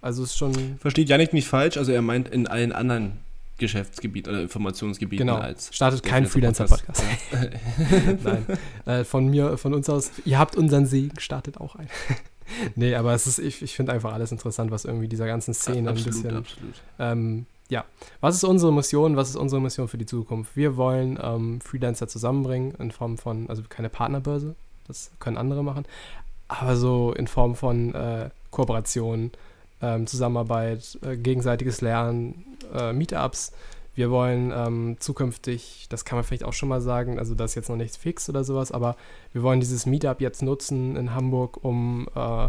Also 0.00 0.22
ist 0.22 0.36
schon. 0.36 0.78
Versteht 0.78 1.08
Janik 1.08 1.32
nicht 1.32 1.48
falsch, 1.48 1.76
also 1.76 1.92
er 1.92 2.02
meint 2.02 2.28
in 2.28 2.46
allen 2.46 2.72
anderen 2.72 3.18
Geschäftsgebieten 3.58 4.32
oder 4.32 4.42
Informationsgebieten 4.42 5.26
genau. 5.26 5.38
als. 5.38 5.74
Startet 5.74 6.02
kein 6.02 6.26
Freelancer-Podcast. 6.26 7.02
Nein. 8.24 8.46
Äh, 8.84 9.04
von 9.04 9.28
mir, 9.28 9.56
von 9.56 9.74
uns 9.74 9.88
aus, 9.88 10.10
ihr 10.24 10.38
habt 10.38 10.56
unseren 10.56 10.86
Segen, 10.86 11.18
startet 11.18 11.58
auch 11.58 11.74
ein 11.76 11.88
nee, 12.76 12.94
aber 12.94 13.14
es 13.14 13.26
ist, 13.26 13.38
ich, 13.38 13.62
ich 13.62 13.74
finde 13.74 13.92
einfach 13.92 14.12
alles 14.12 14.30
interessant, 14.30 14.70
was 14.70 14.84
irgendwie 14.84 15.08
dieser 15.08 15.26
ganzen 15.26 15.54
Szene 15.54 15.90
absolut, 15.90 16.06
ein 16.06 16.22
bisschen. 16.22 16.36
Absolut. 16.36 16.74
Ähm, 16.98 17.46
ja, 17.68 17.84
was 18.20 18.36
ist 18.36 18.44
unsere 18.44 18.72
Mission? 18.72 19.16
Was 19.16 19.30
ist 19.30 19.36
unsere 19.36 19.60
Mission 19.60 19.88
für 19.88 19.98
die 19.98 20.06
Zukunft? 20.06 20.56
Wir 20.56 20.76
wollen 20.76 21.18
ähm, 21.20 21.60
Freelancer 21.60 22.06
zusammenbringen 22.06 22.74
in 22.78 22.92
Form 22.92 23.18
von, 23.18 23.48
also 23.48 23.62
keine 23.68 23.88
Partnerbörse, 23.88 24.54
das 24.86 25.10
können 25.18 25.36
andere 25.36 25.64
machen, 25.64 25.84
aber 26.48 26.76
so 26.76 27.12
in 27.12 27.26
Form 27.26 27.54
von 27.54 27.94
äh, 27.94 28.30
Kooperation, 28.50 29.32
ähm, 29.82 30.06
Zusammenarbeit, 30.06 30.98
äh, 31.02 31.16
gegenseitiges 31.16 31.80
Lernen, 31.80 32.56
äh, 32.74 32.92
Meetups, 32.92 33.52
wir 33.96 34.10
wollen 34.10 34.52
ähm, 34.54 34.96
zukünftig, 35.00 35.86
das 35.88 36.04
kann 36.04 36.16
man 36.16 36.24
vielleicht 36.24 36.44
auch 36.44 36.52
schon 36.52 36.68
mal 36.68 36.82
sagen, 36.82 37.18
also 37.18 37.34
das 37.34 37.52
ist 37.52 37.54
jetzt 37.54 37.68
noch 37.70 37.76
nichts 37.76 37.96
fix 37.96 38.28
oder 38.28 38.44
sowas, 38.44 38.70
aber 38.70 38.94
wir 39.32 39.42
wollen 39.42 39.58
dieses 39.58 39.86
Meetup 39.86 40.20
jetzt 40.20 40.42
nutzen 40.42 40.96
in 40.96 41.14
Hamburg, 41.14 41.64
um 41.64 42.06
äh, 42.14 42.48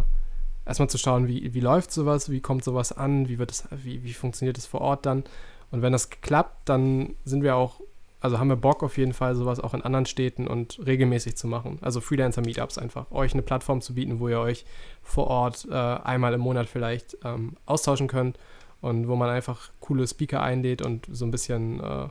erstmal 0.66 0.90
zu 0.90 0.98
schauen, 0.98 1.30
wie, 1.30 1.54
wie 1.54 1.62
läuft 1.62 1.94
sowas, 1.94 2.30
wie 2.30 2.42
kommt 2.42 2.66
sowas 2.66 2.92
an, 2.92 3.30
wie 3.30 3.40
wird 3.40 3.52
es, 3.52 3.64
wie, 3.72 4.04
wie 4.04 4.14
funktioniert 4.14 4.58
es 4.58 4.66
vor 4.66 4.82
Ort 4.82 5.06
dann. 5.06 5.24
Und 5.72 5.82
wenn 5.82 5.94
das 5.94 6.10
klappt, 6.10 6.68
dann 6.68 7.16
sind 7.24 7.44
wir 7.44 7.56
auch, 7.56 7.80
also 8.28 8.40
haben 8.40 8.50
wir 8.50 8.58
Bock 8.58 8.84
auf 8.84 8.98
jeden 8.98 9.14
Fall, 9.14 9.36
sowas 9.36 9.62
auch 9.62 9.74
in 9.74 9.82
anderen 9.82 10.06
Städten 10.06 10.48
und 10.48 10.86
regelmäßig 10.86 11.38
zu 11.38 11.48
machen. 11.48 11.80
Also 11.80 12.02
Freelancer-Meetups 12.02 12.78
einfach, 12.78 13.10
euch 13.10 13.32
eine 13.32 13.42
Plattform 13.42 13.80
zu 13.80 13.94
bieten, 13.94 14.20
wo 14.20 14.28
ihr 14.28 14.42
euch 14.42 14.66
vor 15.02 15.28
Ort 15.28 15.66
äh, 15.72 15.74
einmal 15.74 16.34
im 16.34 16.42
Monat 16.42 16.68
vielleicht 16.68 17.16
ähm, 17.24 17.56
austauschen 17.66 18.10
könnt 18.10 18.38
und 18.82 19.08
wo 19.08 19.16
man 19.16 19.30
einfach 19.30 19.70
coole 19.80 20.06
Speaker 20.06 20.44
einlädt 20.44 20.82
und 20.82 21.08
so 21.10 21.24
ein 21.24 21.32
bisschen 21.32 21.80
äh, 21.80 22.10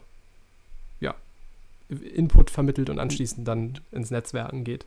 ja, 1.01 1.15
Input 1.91 2.49
vermittelt 2.49 2.89
und 2.89 2.99
anschließend 2.99 3.47
dann 3.47 3.79
ins 3.93 4.11
Netzwerken 4.11 4.65
geht. 4.65 4.87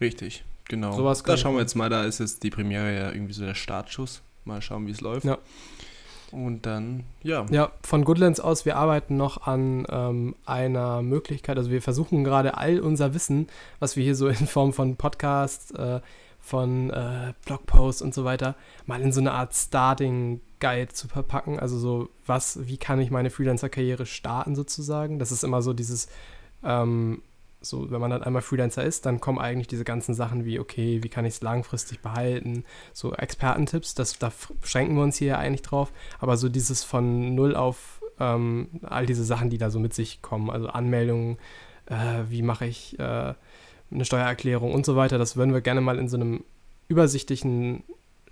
Richtig, 0.00 0.44
genau. 0.66 0.92
Sowas 0.92 1.24
da 1.24 1.36
schauen 1.36 1.54
wir 1.54 1.62
jetzt 1.62 1.74
mal, 1.74 1.90
da 1.90 2.04
ist 2.04 2.20
jetzt 2.20 2.44
die 2.44 2.50
Premiere 2.50 2.94
ja 2.94 3.10
irgendwie 3.10 3.32
so 3.32 3.44
der 3.44 3.56
Startschuss. 3.56 4.22
Mal 4.44 4.62
schauen, 4.62 4.86
wie 4.86 4.92
es 4.92 5.00
läuft. 5.00 5.24
Ja. 5.24 5.38
Und 6.32 6.66
dann, 6.66 7.04
ja. 7.22 7.46
Ja, 7.50 7.70
von 7.82 8.04
Goodlands 8.04 8.40
aus, 8.40 8.64
wir 8.64 8.76
arbeiten 8.76 9.16
noch 9.16 9.46
an 9.46 9.86
ähm, 9.88 10.34
einer 10.46 11.02
Möglichkeit, 11.02 11.56
also 11.56 11.70
wir 11.70 11.82
versuchen 11.82 12.24
gerade 12.24 12.56
all 12.56 12.80
unser 12.80 13.14
Wissen, 13.14 13.46
was 13.78 13.96
wir 13.96 14.04
hier 14.04 14.16
so 14.16 14.28
in 14.28 14.46
Form 14.46 14.72
von 14.72 14.96
Podcasts, 14.96 15.70
äh, 15.72 16.00
von 16.40 16.90
äh, 16.90 17.32
Blogposts 17.46 18.02
und 18.02 18.12
so 18.12 18.24
weiter 18.24 18.54
mal 18.84 19.00
in 19.00 19.12
so 19.12 19.20
eine 19.20 19.32
Art 19.32 19.54
Starting 19.54 20.40
Guide 20.60 20.92
zu 20.92 21.08
verpacken. 21.08 21.58
Also 21.58 21.78
so, 21.78 22.08
was, 22.26 22.66
wie 22.66 22.76
kann 22.76 23.00
ich 23.00 23.10
meine 23.10 23.30
Freelancer-Karriere 23.30 24.04
starten 24.04 24.54
sozusagen? 24.54 25.18
Das 25.18 25.32
ist 25.32 25.42
immer 25.42 25.62
so 25.62 25.72
dieses, 25.72 26.08
ähm, 26.62 27.22
so, 27.64 27.90
wenn 27.90 28.00
man 28.00 28.10
dann 28.10 28.22
einmal 28.22 28.42
Freelancer 28.42 28.84
ist, 28.84 29.06
dann 29.06 29.20
kommen 29.20 29.38
eigentlich 29.38 29.68
diese 29.68 29.84
ganzen 29.84 30.14
Sachen 30.14 30.44
wie, 30.44 30.58
okay, 30.58 31.02
wie 31.02 31.08
kann 31.08 31.24
ich 31.24 31.34
es 31.34 31.42
langfristig 31.42 32.00
behalten? 32.00 32.64
So 32.92 33.14
Expertentipps, 33.14 33.94
das, 33.94 34.18
da 34.18 34.32
beschränken 34.60 34.96
wir 34.96 35.02
uns 35.02 35.16
hier 35.16 35.28
ja 35.28 35.38
eigentlich 35.38 35.62
drauf. 35.62 35.92
Aber 36.20 36.36
so 36.36 36.48
dieses 36.48 36.84
von 36.84 37.34
null 37.34 37.56
auf 37.56 38.00
ähm, 38.20 38.68
all 38.82 39.06
diese 39.06 39.24
Sachen, 39.24 39.50
die 39.50 39.58
da 39.58 39.70
so 39.70 39.80
mit 39.80 39.94
sich 39.94 40.22
kommen, 40.22 40.50
also 40.50 40.68
Anmeldungen, 40.68 41.38
äh, 41.86 42.22
wie 42.28 42.42
mache 42.42 42.66
ich 42.66 42.98
äh, 42.98 43.34
eine 43.90 44.04
Steuererklärung 44.04 44.72
und 44.72 44.86
so 44.86 44.96
weiter. 44.96 45.18
Das 45.18 45.36
würden 45.36 45.54
wir 45.54 45.60
gerne 45.60 45.80
mal 45.80 45.98
in 45.98 46.08
so 46.08 46.16
einem 46.16 46.44
übersichtlichen 46.88 47.82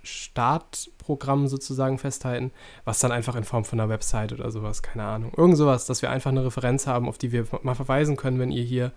Startprogramm 0.03 1.47
sozusagen 1.47 1.97
festhalten, 1.97 2.51
was 2.83 2.99
dann 2.99 3.11
einfach 3.11 3.35
in 3.35 3.45
Form 3.45 3.63
von 3.63 3.79
einer 3.79 3.89
Website 3.89 4.33
oder 4.33 4.51
sowas, 4.51 4.83
keine 4.83 5.05
Ahnung, 5.05 5.31
irgend 5.35 5.57
sowas, 5.57 5.85
dass 5.85 6.01
wir 6.01 6.09
einfach 6.09 6.31
eine 6.31 6.45
Referenz 6.45 6.87
haben, 6.87 7.07
auf 7.07 7.17
die 7.17 7.31
wir 7.31 7.47
mal 7.63 7.75
verweisen 7.75 8.17
können, 8.17 8.39
wenn 8.39 8.51
ihr 8.51 8.63
hier 8.63 8.91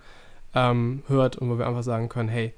ähm, 0.57 1.03
hört 1.07 1.37
und 1.37 1.51
wo 1.51 1.59
wir 1.59 1.69
einfach 1.69 1.83
sagen 1.83 2.09
können, 2.09 2.31
hey, 2.31 2.53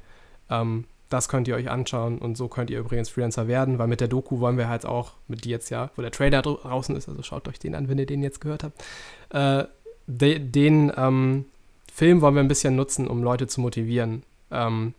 ähm, 0.48 0.84
das 1.10 1.28
könnt 1.28 1.48
ihr 1.48 1.56
euch 1.56 1.68
anschauen 1.68 2.18
und 2.18 2.36
so 2.36 2.48
könnt 2.48 2.70
ihr 2.70 2.78
übrigens 2.78 3.08
Freelancer 3.08 3.48
werden, 3.48 3.78
weil 3.78 3.88
mit 3.88 4.00
der 4.00 4.08
Doku 4.08 4.40
wollen 4.40 4.56
wir 4.56 4.68
halt 4.68 4.86
auch, 4.86 5.12
mit 5.26 5.44
die 5.44 5.50
jetzt 5.50 5.68
ja, 5.70 5.90
wo 5.96 6.02
der 6.02 6.12
Trailer 6.12 6.42
draußen 6.42 6.94
ist, 6.94 7.08
also 7.08 7.22
schaut 7.22 7.48
euch 7.48 7.58
den 7.58 7.74
an, 7.74 7.88
wenn 7.88 7.98
ihr 7.98 8.06
den 8.06 8.22
jetzt 8.22 8.40
gehört 8.40 8.62
habt, 8.62 8.84
äh, 9.30 9.64
de, 10.06 10.38
den 10.38 10.92
ähm, 10.96 11.46
Film 11.92 12.20
wollen 12.20 12.34
wir 12.34 12.42
ein 12.42 12.48
bisschen 12.48 12.76
nutzen, 12.76 13.08
um 13.08 13.22
Leute 13.22 13.48
zu 13.48 13.60
motivieren, 13.60 14.22
ähm, 14.52 14.94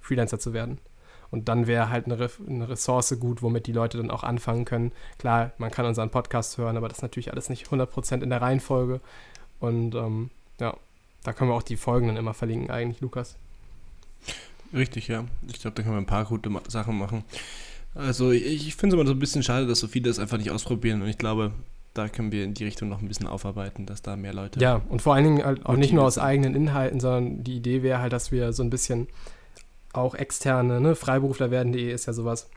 Freelancer 0.00 0.40
zu 0.40 0.52
werden. 0.52 0.78
Und 1.30 1.48
dann 1.48 1.68
wäre 1.68 1.90
halt 1.90 2.06
eine, 2.06 2.18
Re 2.18 2.28
eine, 2.48 2.68
Ressource 2.68 3.14
gut, 3.20 3.40
womit 3.40 3.68
die 3.68 3.72
Leute 3.72 3.98
dann 3.98 4.10
auch 4.10 4.24
anfangen 4.24 4.64
können. 4.64 4.90
Klar, 5.18 5.52
man 5.58 5.70
kann 5.70 5.86
unseren 5.86 6.10
Podcast 6.10 6.58
hören, 6.58 6.76
aber 6.76 6.88
das 6.88 6.98
ist 6.98 7.02
natürlich 7.02 7.30
alles 7.30 7.48
nicht 7.48 7.68
100% 7.68 8.20
in 8.20 8.30
der 8.30 8.42
Reihenfolge. 8.42 9.00
Und 9.60 9.94
ähm, 9.94 10.30
ja, 10.58 10.74
da 11.22 11.32
können 11.32 11.50
wir 11.50 11.54
auch 11.54 11.62
die 11.62 11.76
Folgen 11.76 12.08
dann 12.08 12.16
immer 12.16 12.34
verlinken, 12.34 12.70
eigentlich, 12.70 13.00
Lukas. 13.00 13.36
Richtig, 14.72 15.08
ja. 15.08 15.24
Ich 15.48 15.60
glaube, 15.60 15.74
da 15.74 15.82
können 15.82 15.94
wir 15.94 16.00
ein 16.00 16.06
paar 16.06 16.24
gute 16.24 16.50
Sachen 16.68 16.98
machen. 16.98 17.24
Also 17.94 18.30
ich, 18.30 18.68
ich 18.68 18.76
finde 18.76 18.94
es 18.94 19.00
immer 19.00 19.06
so 19.06 19.14
ein 19.14 19.18
bisschen 19.18 19.42
schade, 19.42 19.66
dass 19.66 19.80
so 19.80 19.88
viele 19.88 20.08
das 20.08 20.18
einfach 20.18 20.38
nicht 20.38 20.50
ausprobieren. 20.50 21.02
Und 21.02 21.08
ich 21.08 21.18
glaube, 21.18 21.52
da 21.94 22.08
können 22.08 22.30
wir 22.30 22.44
in 22.44 22.54
die 22.54 22.64
Richtung 22.64 22.88
noch 22.88 23.02
ein 23.02 23.08
bisschen 23.08 23.26
aufarbeiten, 23.26 23.86
dass 23.86 24.00
da 24.02 24.16
mehr 24.16 24.32
Leute. 24.32 24.60
Ja, 24.60 24.80
und 24.88 25.02
vor 25.02 25.14
allen 25.14 25.24
Dingen 25.24 25.44
halt 25.44 25.66
auch 25.66 25.76
nicht 25.76 25.92
nur 25.92 26.04
aus 26.04 26.18
eigenen 26.18 26.54
Inhalten, 26.54 27.00
sondern 27.00 27.42
die 27.42 27.56
Idee 27.56 27.82
wäre 27.82 28.00
halt, 28.00 28.12
dass 28.12 28.30
wir 28.30 28.52
so 28.52 28.62
ein 28.62 28.70
bisschen 28.70 29.08
auch 29.92 30.14
externe, 30.14 30.80
ne, 30.80 30.94
Freiberufler 30.94 31.50
werden.de 31.50 31.92
ist 31.92 32.06
ja 32.06 32.12
sowas, 32.12 32.48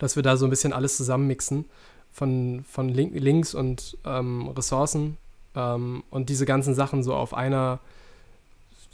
dass 0.00 0.16
wir 0.16 0.24
da 0.24 0.36
so 0.36 0.44
ein 0.44 0.50
bisschen 0.50 0.72
alles 0.72 0.96
zusammenmixen 0.96 1.66
von, 2.12 2.64
von 2.68 2.88
Link, 2.88 3.14
Links 3.14 3.54
und 3.54 3.96
ähm, 4.04 4.48
Ressourcen 4.48 5.18
ähm, 5.58 6.04
und 6.10 6.28
diese 6.28 6.46
ganzen 6.46 6.74
Sachen 6.74 7.02
so 7.02 7.14
auf 7.14 7.34
einer 7.34 7.80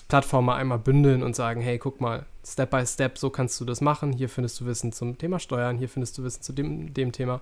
Plattform 0.09 0.47
mal 0.47 0.57
einmal 0.57 0.79
bündeln 0.79 1.23
und 1.23 1.37
sagen, 1.37 1.61
hey, 1.61 1.79
guck 1.79 2.01
mal, 2.01 2.25
Step 2.45 2.71
by 2.71 2.87
Step, 2.87 3.19
so 3.19 3.31
kannst 3.31 3.61
du 3.61 3.65
das 3.65 3.81
machen. 3.81 4.13
Hier 4.13 4.29
findest 4.29 4.61
du 4.61 4.67
Wissen 4.67 4.93
zum 4.93 5.17
Thema 5.19 5.39
Steuern, 5.39 5.79
hier 5.79 5.89
findest 5.89 6.19
du 6.19 6.25
Wissen 6.25 6.43
zu 6.43 6.53
dem, 6.53 6.93
dem 6.93 7.13
Thema. 7.13 7.41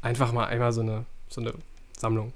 Einfach 0.00 0.32
mal 0.32 0.46
einmal 0.46 0.72
so 0.72 0.80
eine, 0.80 1.04
so 1.28 1.40
eine 1.40 1.54
Sammlung. 1.96 2.32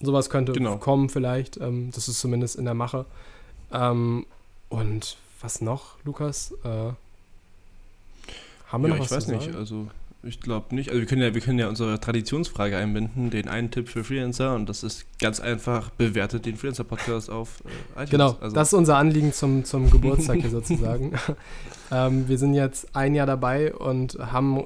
Sowas 0.00 0.30
könnte 0.30 0.52
genau. 0.52 0.78
kommen 0.78 1.08
vielleicht. 1.10 1.58
Ähm, 1.58 1.90
das 1.94 2.08
ist 2.08 2.20
zumindest 2.20 2.56
in 2.56 2.64
der 2.64 2.74
Mache. 2.74 3.04
Ähm, 3.72 4.26
und 4.70 5.16
was 5.40 5.60
noch, 5.60 5.96
Lukas? 6.04 6.52
Äh, 6.64 6.92
haben 8.68 8.82
wir 8.82 8.88
ja, 8.88 8.94
noch 8.94 9.00
was 9.00 9.10
ich 9.10 9.16
weiß 9.16 9.26
nicht. 9.28 9.54
Also 9.54 9.88
ich 10.22 10.40
glaube 10.40 10.74
nicht. 10.74 10.90
Also 10.90 11.00
wir 11.00 11.06
können 11.06 11.22
ja, 11.22 11.34
wir 11.34 11.40
können 11.40 11.58
ja 11.58 11.68
unsere 11.68 11.98
Traditionsfrage 11.98 12.76
einbinden, 12.76 13.30
den 13.30 13.48
einen 13.48 13.70
Tipp 13.70 13.88
für 13.88 14.04
Freelancer 14.04 14.54
und 14.54 14.68
das 14.68 14.82
ist 14.82 15.06
ganz 15.18 15.40
einfach, 15.40 15.90
bewertet 15.90 16.44
den 16.44 16.56
Freelancer-Podcast 16.56 17.30
auf 17.30 17.62
äh, 17.64 17.92
iTunes. 17.94 18.10
Genau, 18.10 18.36
also. 18.40 18.54
das 18.54 18.68
ist 18.68 18.74
unser 18.74 18.96
Anliegen 18.96 19.32
zum, 19.32 19.64
zum 19.64 19.90
Geburtstag 19.90 20.40
hier 20.40 20.50
sozusagen. 20.50 21.12
ähm, 21.90 22.28
wir 22.28 22.38
sind 22.38 22.54
jetzt 22.54 22.94
ein 22.94 23.14
Jahr 23.14 23.26
dabei 23.26 23.74
und 23.74 24.18
haben 24.18 24.64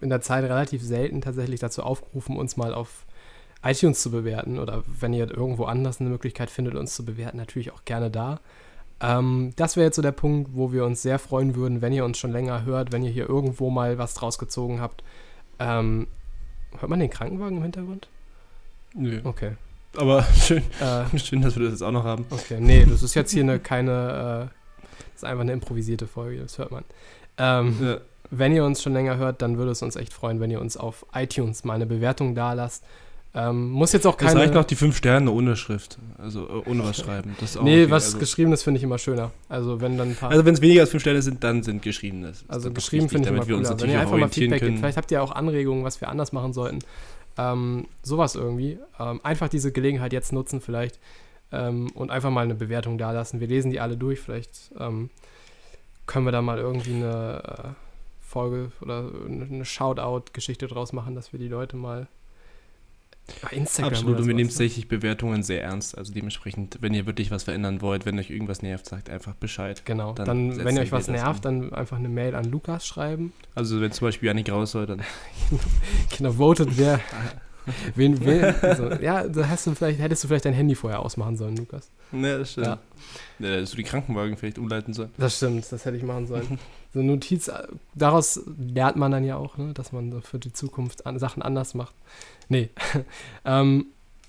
in 0.00 0.10
der 0.10 0.20
Zeit 0.20 0.44
relativ 0.44 0.82
selten 0.82 1.22
tatsächlich 1.22 1.60
dazu 1.60 1.82
aufgerufen, 1.82 2.36
uns 2.36 2.56
mal 2.56 2.74
auf 2.74 3.06
iTunes 3.62 4.02
zu 4.02 4.10
bewerten 4.10 4.58
oder 4.58 4.82
wenn 5.00 5.12
ihr 5.12 5.30
irgendwo 5.30 5.64
anders 5.64 6.00
eine 6.00 6.10
Möglichkeit 6.10 6.50
findet, 6.50 6.74
uns 6.74 6.94
zu 6.94 7.04
bewerten, 7.04 7.36
natürlich 7.36 7.72
auch 7.72 7.84
gerne 7.84 8.10
da. 8.10 8.40
Ähm, 9.00 9.52
das 9.56 9.76
wäre 9.76 9.86
jetzt 9.86 9.96
so 9.96 10.02
der 10.02 10.12
Punkt, 10.12 10.50
wo 10.54 10.72
wir 10.72 10.84
uns 10.84 11.02
sehr 11.02 11.18
freuen 11.18 11.54
würden, 11.54 11.80
wenn 11.80 11.92
ihr 11.92 12.04
uns 12.04 12.18
schon 12.18 12.32
länger 12.32 12.64
hört, 12.64 12.92
wenn 12.92 13.02
ihr 13.02 13.10
hier 13.10 13.28
irgendwo 13.28 13.70
mal 13.70 13.98
was 13.98 14.14
draus 14.14 14.38
gezogen 14.38 14.80
habt. 14.80 15.02
Ähm, 15.58 16.06
hört 16.78 16.90
man 16.90 17.00
den 17.00 17.10
Krankenwagen 17.10 17.56
im 17.58 17.62
Hintergrund? 17.62 18.08
Nö. 18.94 19.20
Okay. 19.24 19.52
Aber 19.96 20.22
schön, 20.34 20.62
äh, 20.80 21.18
schön, 21.18 21.42
dass 21.42 21.56
wir 21.56 21.64
das 21.64 21.72
jetzt 21.72 21.82
auch 21.82 21.92
noch 21.92 22.04
haben. 22.04 22.26
Okay, 22.30 22.58
nee, 22.60 22.84
das 22.84 23.02
ist 23.02 23.14
jetzt 23.14 23.32
hier 23.32 23.42
eine 23.42 23.58
keine, 23.58 24.50
äh, 24.50 24.94
das 25.12 25.16
ist 25.16 25.24
einfach 25.24 25.42
eine 25.42 25.52
improvisierte 25.52 26.06
Folge, 26.06 26.40
das 26.40 26.58
hört 26.58 26.70
man. 26.70 26.84
Ähm, 27.38 27.76
ja. 27.80 27.98
Wenn 28.30 28.54
ihr 28.54 28.64
uns 28.64 28.80
schon 28.80 28.92
länger 28.92 29.16
hört, 29.16 29.42
dann 29.42 29.58
würde 29.58 29.72
es 29.72 29.82
uns 29.82 29.96
echt 29.96 30.12
freuen, 30.12 30.38
wenn 30.38 30.50
ihr 30.50 30.60
uns 30.60 30.76
auf 30.76 31.04
iTunes 31.12 31.64
mal 31.64 31.74
eine 31.74 31.86
Bewertung 31.86 32.34
da 32.34 32.52
lasst. 32.52 32.84
Ähm, 33.32 33.70
muss 33.70 33.92
jetzt 33.92 34.06
auch 34.06 34.16
keine. 34.16 34.32
Es 34.32 34.36
reicht 34.36 34.54
noch 34.54 34.64
die 34.64 34.74
fünf 34.74 34.96
Sterne 34.96 35.30
ohne 35.30 35.54
Schrift. 35.54 35.98
Also 36.18 36.48
äh, 36.48 36.68
ohne 36.68 36.82
was 36.82 36.96
schreiben. 36.96 37.36
Das 37.38 37.54
nee, 37.60 37.82
okay. 37.84 37.90
was 37.90 38.06
also, 38.06 38.18
geschriebenes 38.18 38.64
finde 38.64 38.78
ich 38.78 38.84
immer 38.84 38.98
schöner. 38.98 39.30
Also 39.48 39.80
wenn 39.80 39.96
dann 39.96 40.16
Also 40.20 40.44
wenn 40.44 40.54
es 40.54 40.60
weniger 40.60 40.80
als 40.80 40.90
fünf 40.90 41.02
Sterne 41.02 41.22
sind, 41.22 41.44
dann 41.44 41.62
sind 41.62 41.82
geschriebenes. 41.82 42.44
Also 42.48 42.72
geschrieben 42.72 43.08
finde 43.08 43.28
ich 43.28 43.34
immer 43.34 43.44
cooler. 43.44 43.80
Wenn 43.80 43.90
ihr 43.90 44.00
einfach 44.00 44.16
mal 44.16 44.28
Feedback 44.28 44.62
gibt, 44.62 44.78
vielleicht 44.78 44.96
habt 44.96 45.10
ihr 45.12 45.22
auch 45.22 45.30
Anregungen, 45.30 45.84
was 45.84 46.00
wir 46.00 46.08
anders 46.08 46.32
machen 46.32 46.52
sollten. 46.52 46.80
Ähm, 47.38 47.86
sowas 48.02 48.34
irgendwie. 48.34 48.78
Ähm, 48.98 49.20
einfach 49.22 49.48
diese 49.48 49.70
Gelegenheit 49.70 50.12
jetzt 50.12 50.32
nutzen 50.32 50.60
vielleicht 50.60 50.98
ähm, 51.52 51.88
und 51.94 52.10
einfach 52.10 52.30
mal 52.30 52.42
eine 52.42 52.56
Bewertung 52.56 52.98
da 52.98 53.12
lassen. 53.12 53.38
Wir 53.38 53.46
lesen 53.46 53.70
die 53.70 53.78
alle 53.78 53.96
durch. 53.96 54.18
Vielleicht 54.18 54.72
ähm, 54.76 55.08
können 56.06 56.24
wir 56.24 56.32
da 56.32 56.42
mal 56.42 56.58
irgendwie 56.58 56.94
eine 56.94 57.42
äh, 57.44 57.68
Folge 58.20 58.72
oder 58.80 59.08
eine 59.24 59.64
Shoutout-Geschichte 59.64 60.66
draus 60.66 60.92
machen, 60.92 61.14
dass 61.14 61.32
wir 61.32 61.38
die 61.38 61.48
Leute 61.48 61.76
mal 61.76 62.08
Instagram 63.50 63.92
Absolut, 63.92 64.18
und 64.18 64.26
wir 64.26 64.34
nehmen 64.34 64.46
ne? 64.46 64.52
tatsächlich 64.52 64.88
Bewertungen 64.88 65.42
sehr 65.42 65.62
ernst. 65.62 65.96
Also 65.96 66.12
dementsprechend, 66.12 66.78
wenn 66.80 66.94
ihr 66.94 67.06
wirklich 67.06 67.30
was 67.30 67.44
verändern 67.44 67.80
wollt, 67.80 68.06
wenn 68.06 68.18
euch 68.18 68.30
irgendwas 68.30 68.62
nervt, 68.62 68.86
sagt 68.86 69.10
einfach 69.10 69.34
Bescheid. 69.34 69.82
Genau, 69.84 70.12
dann, 70.12 70.26
dann 70.26 70.64
wenn 70.64 70.76
ihr 70.76 70.82
euch 70.82 70.92
was 70.92 71.08
nervt, 71.08 71.44
dann 71.44 71.72
einfach 71.72 71.98
eine 71.98 72.08
Mail 72.08 72.34
an 72.34 72.44
Lukas 72.44 72.86
schreiben. 72.86 73.32
Also 73.54 73.80
wenn 73.80 73.92
zum 73.92 74.08
Beispiel 74.08 74.28
Janik 74.28 74.50
raus 74.50 74.72
soll, 74.72 74.86
dann... 74.86 75.02
genau, 76.16 76.32
votet 76.32 76.76
wer... 76.76 77.00
Wen, 77.94 78.24
wen, 78.24 78.42
also, 78.62 78.90
ja, 78.94 79.28
da 79.28 79.48
hast 79.48 79.66
du 79.66 79.74
vielleicht, 79.74 80.00
hättest 80.00 80.24
du 80.24 80.28
vielleicht 80.28 80.44
dein 80.46 80.54
Handy 80.54 80.74
vorher 80.74 81.00
ausmachen 81.00 81.36
sollen, 81.36 81.56
Lukas. 81.56 81.90
Ne, 82.10 82.38
das 82.38 82.52
stimmt. 82.52 82.66
Ja. 82.66 82.78
Ja, 83.38 83.48
hättest 83.48 83.72
du 83.74 83.76
die 83.76 83.84
Krankenwagen 83.84 84.36
vielleicht 84.36 84.58
umleiten 84.58 84.92
sollen. 84.92 85.10
Das 85.18 85.36
stimmt, 85.36 85.70
das 85.70 85.84
hätte 85.84 85.96
ich 85.96 86.02
machen 86.02 86.26
sollen. 86.26 86.58
so 86.92 87.00
eine 87.00 87.12
Notiz, 87.12 87.50
daraus 87.94 88.40
lernt 88.58 88.96
man 88.96 89.12
dann 89.12 89.24
ja 89.24 89.36
auch, 89.36 89.56
ne, 89.56 89.72
dass 89.74 89.92
man 89.92 90.22
für 90.22 90.38
die 90.38 90.52
Zukunft 90.52 91.06
an, 91.06 91.18
Sachen 91.18 91.42
anders 91.42 91.74
macht. 91.74 91.94
Nee. 92.50 92.68
ähm, 93.46 93.86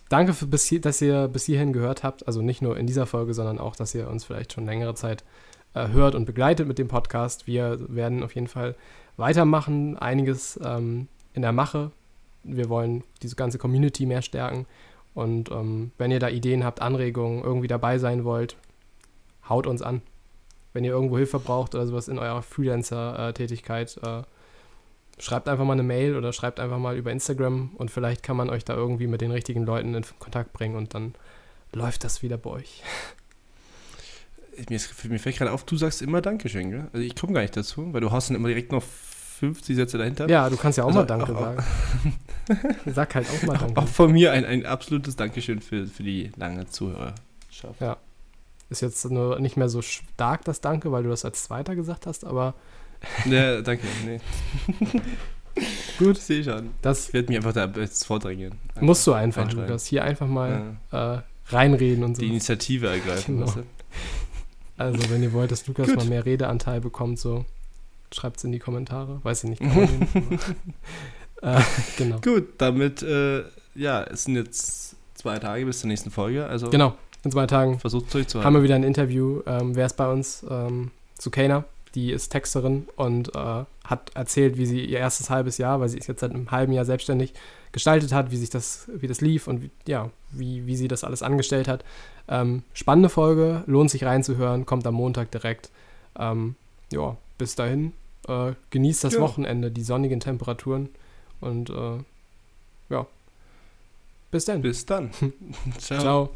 danke, 0.08 0.34
für 0.34 0.46
bis 0.46 0.66
hier, 0.66 0.80
dass 0.80 1.02
ihr 1.02 1.28
bis 1.28 1.46
hierhin 1.46 1.74
gehört 1.74 2.04
habt. 2.04 2.26
Also 2.28 2.42
nicht 2.42 2.62
nur 2.62 2.78
in 2.78 2.88
dieser 2.88 3.08
Folge, 3.08 3.34
sondern 3.34 3.60
auch, 3.60 3.76
dass 3.76 3.94
ihr 3.94 4.08
uns 4.08 4.24
vielleicht 4.24 4.54
schon 4.54 4.66
längere 4.66 4.94
Zeit 4.96 5.26
äh, 5.74 5.90
hört 5.90 6.16
und 6.16 6.26
begleitet 6.26 6.68
mit 6.68 6.78
dem 6.78 6.88
Podcast. 6.88 7.48
Wir 7.48 7.80
werden 7.90 8.24
auf 8.24 8.36
jeden 8.36 8.48
Fall 8.48 8.76
weitermachen, 9.18 9.98
einiges 9.98 10.60
ähm, 10.64 11.08
in 11.34 11.42
der 11.42 11.52
Mache. 11.52 11.92
Wir 12.44 12.70
wollen 12.70 13.04
diese 13.24 13.36
ganze 13.36 13.58
Community 13.58 14.06
mehr 14.06 14.22
stärken. 14.22 14.68
Und 15.14 15.52
ähm, 15.52 15.92
wenn 15.98 16.12
ihr 16.12 16.20
da 16.20 16.30
Ideen 16.30 16.64
habt, 16.64 16.80
Anregungen, 16.82 17.44
irgendwie 17.44 17.68
dabei 17.68 17.98
sein 17.98 18.24
wollt, 18.24 18.56
haut 19.50 19.66
uns 19.66 19.82
an. 19.82 20.04
Wenn 20.74 20.84
ihr 20.84 20.92
irgendwo 20.92 21.18
Hilfe 21.18 21.40
braucht 21.40 21.74
oder 21.74 21.88
sowas 21.88 22.08
in 22.08 22.20
eurer 22.20 22.44
Freelancer-Tätigkeit, 22.44 24.00
äh, 24.04 24.22
schreibt 25.22 25.48
einfach 25.48 25.66
mal 25.66 25.74
eine 25.74 25.84
Mail 25.84 26.16
oder 26.16 26.34
schreibt 26.34 26.60
einfach 26.60 26.80
mal 26.80 26.98
über 26.98 27.12
Instagram 27.12 27.72
und 27.76 27.92
vielleicht 27.92 28.24
kann 28.24 28.36
man 28.36 28.50
euch 28.50 28.66
da 28.66 28.74
irgendwie 28.74 29.08
mit 29.08 29.22
den 29.22 29.32
richtigen 29.32 29.66
Leuten 29.66 29.94
in 29.94 30.04
Kontakt 30.20 30.52
bringen 30.52 30.76
und 30.76 30.94
dann 30.94 31.14
läuft 31.74 32.04
das 32.04 32.24
wieder 32.24 32.38
bei 32.38 32.50
euch. 32.50 32.84
Mir, 34.68 34.76
ist, 34.76 35.06
mir 35.06 35.20
fällt 35.20 35.38
gerade 35.38 35.52
auf, 35.52 35.64
du 35.64 35.78
sagst 35.78 36.02
immer 36.02 36.22
Dankeschön, 36.22 36.72
gell? 36.72 36.88
Also 36.92 37.06
ich 37.06 37.16
komme 37.16 37.34
gar 37.34 37.42
nicht 37.42 37.56
dazu, 37.56 37.94
weil 37.94 38.02
du 38.02 38.12
hast 38.12 38.30
dann 38.30 38.36
immer 38.36 38.48
direkt 38.48 38.72
noch 38.72 38.84
50 38.84 39.76
Sätze 39.76 39.98
dahinter. 39.98 40.28
Ja, 40.28 40.50
du 40.50 40.58
kannst 40.58 40.78
ja 40.78 40.84
auch 40.84 40.88
also, 40.88 41.00
mal 41.00 41.06
Danke 41.06 41.36
auch, 41.36 41.40
sagen. 41.40 41.64
Sag 42.94 43.16
halt 43.16 43.28
auch 43.30 43.44
mal 43.44 43.58
Danke. 43.58 43.80
Auch 43.80 43.88
von 43.88 44.12
mir 44.12 44.34
ein, 44.34 44.44
ein 44.44 44.66
absolutes 44.66 45.16
Dankeschön 45.16 45.62
für, 45.62 45.88
für 45.88 46.04
die 46.04 46.32
lange 46.36 46.68
Zuhörerschaft. 46.68 47.80
Ja. 47.80 47.98
Ist 48.70 48.82
jetzt 48.82 49.04
nur 49.10 49.40
nicht 49.40 49.58
mehr 49.58 49.70
so 49.70 49.82
stark 49.82 50.46
das 50.46 50.62
Danke, 50.62 50.92
weil 50.92 51.04
du 51.04 51.10
das 51.10 51.26
als 51.26 51.44
Zweiter 51.44 51.76
gesagt 51.76 52.06
hast, 52.06 52.26
aber 52.26 52.56
ja, 53.26 53.62
danke. 53.62 53.86
Nee. 54.06 54.20
Gut. 56.00 56.18
Sehe 56.18 56.40
ich 56.40 56.46
schon. 56.46 56.72
Das 56.82 57.14
werde 57.14 57.28
mich 57.28 57.38
einfach 57.38 57.54
da 57.54 57.66
jetzt 57.80 58.06
vordrängen. 58.06 58.54
Einfach 58.70 58.82
musst 58.82 59.06
du 59.06 59.14
einfach, 59.14 59.52
Lukas. 59.52 59.86
Hier 59.86 60.04
einfach 60.04 60.28
mal 60.28 60.76
ja. 60.92 61.16
äh, 61.16 61.22
reinreden 61.48 62.04
und 62.04 62.16
so. 62.16 62.22
Die 62.22 62.30
Initiative 62.30 62.88
ergreifen. 62.88 63.40
Genau. 63.40 63.54
Also, 64.78 65.10
wenn 65.12 65.22
ihr 65.22 65.34
wollt, 65.34 65.52
dass 65.52 65.68
Lukas 65.68 65.88
Gut. 65.88 65.98
mal 65.98 66.06
mehr 66.06 66.26
Redeanteil 66.26 66.82
bekommt, 66.82 67.20
so 67.20 67.46
schreibt 68.12 68.38
es 68.38 68.44
in 68.44 68.52
die 68.52 68.60
Kommentare. 68.60 69.20
Weiß 69.24 69.44
ich 69.44 69.52
nicht. 69.52 69.62
äh, 71.42 71.62
genau. 71.98 72.20
Gut, 72.22 72.50
damit, 72.58 73.04
äh, 73.04 73.44
ja, 73.76 74.04
es 74.04 74.24
sind 74.24 74.36
jetzt 74.36 74.96
zwei 75.14 75.38
Tage 75.38 75.66
bis 75.66 75.82
zur 75.82 75.88
nächsten 75.88 76.10
Folge. 76.10 76.48
Also 76.48 76.70
genau, 76.70 76.96
in 77.24 77.32
zwei 77.32 77.46
Tagen 77.46 77.80
versucht 77.80 78.08
es 78.10 78.16
euch 78.16 78.28
zu 78.28 78.40
haben. 78.40 78.46
Haben 78.46 78.56
wir 78.56 78.64
wieder 78.64 78.76
ein 78.76 78.84
Interview. 78.84 79.42
Ähm, 79.46 79.76
wer 79.76 79.86
ist 79.86 79.98
bei 79.98 80.12
uns? 80.12 80.44
Ähm, 80.50 80.92
zu 81.18 81.30
Kana 81.30 81.66
die 81.96 82.12
ist 82.12 82.30
Texterin 82.30 82.88
und 82.96 83.36
äh, 83.36 83.66
hat 83.84 84.12
erzählt, 84.14 84.58
wie 84.58 84.66
sie 84.66 84.86
ihr 84.86 85.00
erstes 85.00 85.30
halbes 85.30 85.58
Jahr, 85.58 85.80
weil 85.80 85.90
sie 85.90 85.98
ist 85.98 86.08
jetzt 86.08 86.22
seit 86.22 86.32
einem 86.32 86.52
halben 86.52 86.74
Jahr 86.74 86.86
selbstständig, 86.86 87.34
gestaltet 87.72 88.14
hat, 88.14 88.32
wie 88.32 88.38
sich 88.38 88.50
das, 88.50 88.90
wie 88.94 89.08
das 89.08 89.22
lief 89.22 89.48
und 89.48 89.62
wie, 89.62 89.72
ja, 89.88 90.10
wie, 90.32 90.66
wie 90.66 90.76
sie 90.76 90.88
das 90.88 91.04
alles 91.04 91.24
angestellt 91.24 91.68
hat. 91.68 91.84
Ähm, 92.28 92.64
spannende 92.74 93.10
Folge, 93.10 93.64
lohnt 93.66 93.90
sich 93.90 94.04
reinzuhören, 94.04 94.66
kommt 94.66 94.86
am 94.88 94.96
Montag 94.96 95.32
direkt. 95.32 95.70
Ähm, 96.18 96.56
ja, 96.92 97.18
bis 97.38 97.56
dahin, 97.56 97.94
äh, 98.28 98.54
genießt 98.70 99.04
das 99.04 99.14
ja. 99.14 99.20
Wochenende, 99.22 99.72
die 99.72 99.84
sonnigen 99.84 100.20
Temperaturen 100.20 100.90
und 101.40 101.70
äh, 101.70 101.98
ja, 102.90 103.08
bis 104.32 104.46
dann. 104.46 104.62
Bis 104.62 104.86
dann. 104.86 105.12
Ciao. 105.80 106.00
Ciao. 106.00 106.30